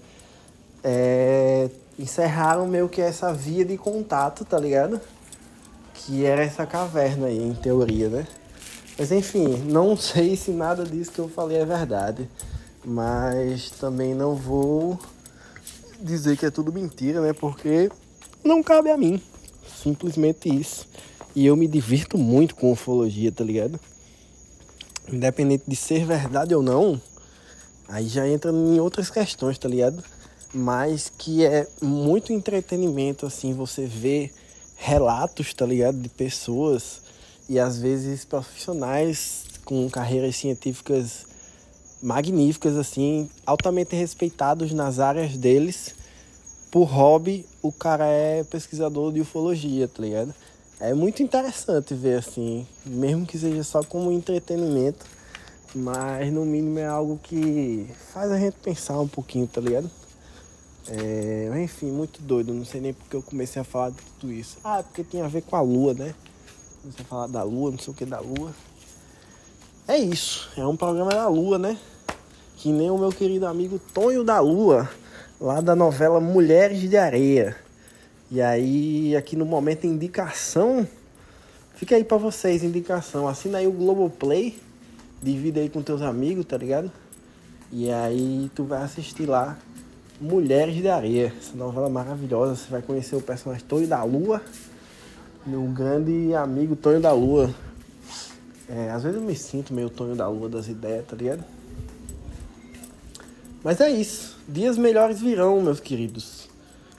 é, 0.84 1.70
encerraram 1.98 2.68
meio 2.68 2.88
que 2.88 3.02
essa 3.02 3.34
via 3.34 3.66
de 3.66 3.78
contato, 3.78 4.46
tá 4.46 4.60
ligado? 4.60 5.02
Que 5.94 6.26
era 6.26 6.44
essa 6.44 6.66
caverna 6.66 7.28
aí, 7.28 7.38
em 7.38 7.54
teoria, 7.54 8.10
né? 8.10 8.28
Mas 8.98 9.12
enfim, 9.12 9.48
não 9.66 9.96
sei 9.98 10.36
se 10.36 10.52
nada 10.52 10.84
disso 10.84 11.12
que 11.12 11.20
eu 11.20 11.30
falei 11.30 11.58
é 11.58 11.66
verdade. 11.66 12.30
Mas 12.86 13.70
também 13.72 14.14
não 14.14 14.36
vou 14.36 14.98
dizer 16.00 16.38
que 16.38 16.46
é 16.46 16.52
tudo 16.52 16.72
mentira, 16.72 17.22
né? 17.22 17.34
Porque 17.34 17.92
não 18.44 18.64
cabe 18.64 18.90
a 18.90 18.98
mim. 18.98 19.22
Simplesmente 19.84 20.50
isso. 20.50 20.88
E 21.36 21.46
eu 21.46 21.56
me 21.56 21.68
divirto 21.68 22.18
muito 22.18 22.56
com 22.56 22.72
ufologia, 22.72 23.32
tá 23.32 23.44
ligado? 23.44 23.80
Independente 25.12 25.64
de 25.68 25.76
ser 25.76 26.06
verdade 26.06 26.54
ou 26.54 26.62
não, 26.62 27.00
aí 27.88 28.08
já 28.08 28.28
entra 28.28 28.52
em 28.52 28.80
outras 28.80 29.10
questões, 29.10 29.58
tá 29.58 29.68
ligado? 29.68 30.04
Mas 30.54 31.12
que 31.18 31.46
é 31.46 31.68
muito 31.82 32.32
entretenimento, 32.32 33.26
assim, 33.26 33.54
você 33.54 33.86
vê 33.86 34.32
relatos, 34.76 35.54
tá 35.54 35.66
ligado, 35.66 35.98
de 36.00 36.10
pessoas 36.10 37.02
e 37.50 37.60
às 37.60 37.78
vezes 37.80 38.26
profissionais 38.26 39.46
com 39.66 39.90
carreiras 39.90 40.36
científicas 40.36 41.26
magníficas, 42.02 42.76
assim, 42.76 43.30
altamente 43.46 43.96
respeitados 43.96 44.72
nas 44.72 45.00
áreas 45.00 45.36
deles. 45.36 45.96
Por 46.72 46.84
hobby, 46.84 47.46
o 47.62 47.72
cara 47.72 48.06
é 48.06 48.44
pesquisador 48.44 49.12
de 49.12 49.22
ufologia, 49.22 49.88
tá 49.88 50.02
ligado? 50.02 50.34
É 50.80 50.94
muito 50.94 51.24
interessante 51.24 51.94
ver, 51.96 52.20
assim, 52.20 52.68
mesmo 52.86 53.26
que 53.26 53.38
seja 53.38 53.64
só 53.64 53.82
como 53.84 54.12
entretenimento, 54.12 55.06
mas 55.74 56.32
no 56.32 56.46
mínimo 56.46 56.78
é 56.80 56.86
algo 56.86 57.20
que 57.24 57.90
faz 58.14 58.32
a 58.32 58.38
gente 58.38 58.56
pensar 58.58 59.00
um 59.00 59.08
pouquinho, 59.08 59.48
tá 59.48 59.60
ligado? 59.60 59.90
É, 60.90 61.52
enfim, 61.62 61.92
muito 61.92 62.22
doido. 62.22 62.54
Não 62.54 62.66
sei 62.66 62.80
nem 62.80 62.94
porque 62.94 63.16
eu 63.16 63.22
comecei 63.22 63.62
a 63.62 63.66
falar 63.66 63.90
de 63.90 63.98
tudo 64.20 64.32
isso. 64.32 64.58
Ah, 64.64 64.82
porque 64.84 65.04
tem 65.04 65.22
a 65.22 65.28
ver 65.28 65.42
com 65.42 65.56
a 65.56 65.62
lua, 65.62 65.94
né? 65.94 66.14
Comecei 66.82 67.04
a 67.04 67.08
falar 67.08 67.28
da 67.28 67.44
lua, 67.44 67.72
não 67.72 67.80
sei 67.80 67.94
o 67.94 67.96
que 67.96 68.06
da 68.06 68.20
lua. 68.20 68.52
É 69.88 69.98
isso. 69.98 70.50
É 70.58 70.66
um 70.66 70.76
programa 70.76 71.12
da 71.12 71.28
lua, 71.28 71.58
né? 71.58 71.78
Que 72.58 72.72
nem 72.72 72.90
o 72.90 72.98
meu 72.98 73.10
querido 73.10 73.46
amigo 73.46 73.80
Tonho 73.94 74.24
da 74.24 74.40
Lua, 74.40 74.90
lá 75.40 75.62
da 75.62 75.76
novela 75.76 76.20
Mulheres 76.20 76.82
de 76.82 76.98
Areia. 76.98 77.56
E 78.32 78.42
aí, 78.42 79.16
aqui 79.16 79.36
no 79.36 79.46
momento, 79.46 79.86
indicação. 79.86 80.88
Fica 81.76 81.96
aí 81.96 82.04
pra 82.04 82.18
vocês, 82.18 82.64
indicação. 82.64 83.28
Assina 83.28 83.60
aí 83.60 83.68
o 83.68 83.72
Globoplay. 83.72 84.60
Divide 85.22 85.60
aí 85.60 85.70
com 85.70 85.82
teus 85.82 86.02
amigos, 86.02 86.46
tá 86.46 86.58
ligado? 86.58 86.92
E 87.72 87.92
aí 87.92 88.50
tu 88.56 88.64
vai 88.64 88.82
assistir 88.82 89.26
lá 89.26 89.58
Mulheres 90.20 90.74
de 90.74 90.90
Areia, 90.90 91.32
essa 91.40 91.56
novela 91.56 91.88
maravilhosa. 91.90 92.56
Você 92.56 92.72
vai 92.72 92.82
conhecer 92.82 93.16
o 93.16 93.22
personagem 93.22 93.64
Tonho 93.68 93.88
da 93.88 94.04
Lua, 94.04 94.42
meu 95.46 95.62
grande 95.66 96.34
amigo 96.34 96.76
Tonho 96.76 97.00
da 97.00 97.12
Lua. 97.12 97.54
É, 98.68 98.90
às 98.90 99.04
vezes 99.04 99.20
eu 99.20 99.24
me 99.24 99.36
sinto 99.36 99.76
meio 99.76 99.92
Tonho 99.92 100.16
da 100.16 100.28
Lua 100.28 100.50
das 100.50 100.68
ideias, 100.68 101.06
tá 101.06 101.16
ligado? 101.16 101.44
Mas 103.64 103.80
é 103.80 103.92
isso. 103.92 104.40
Dias 104.48 104.76
melhores 104.76 105.20
virão, 105.20 105.62
meus 105.62 105.80
queridos. 105.80 106.50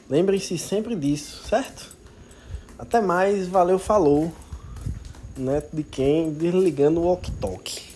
Lembrem-se 0.08 0.56
sempre 0.56 0.94
disso, 0.94 1.42
certo? 1.48 1.96
Até 2.78 3.00
mais, 3.00 3.48
valeu, 3.48 3.80
falou. 3.80 4.32
Neto 5.36 5.74
de 5.74 5.82
quem? 5.82 6.32
Desligando 6.32 7.00
o 7.00 7.06
walkie-talkie. 7.06 7.87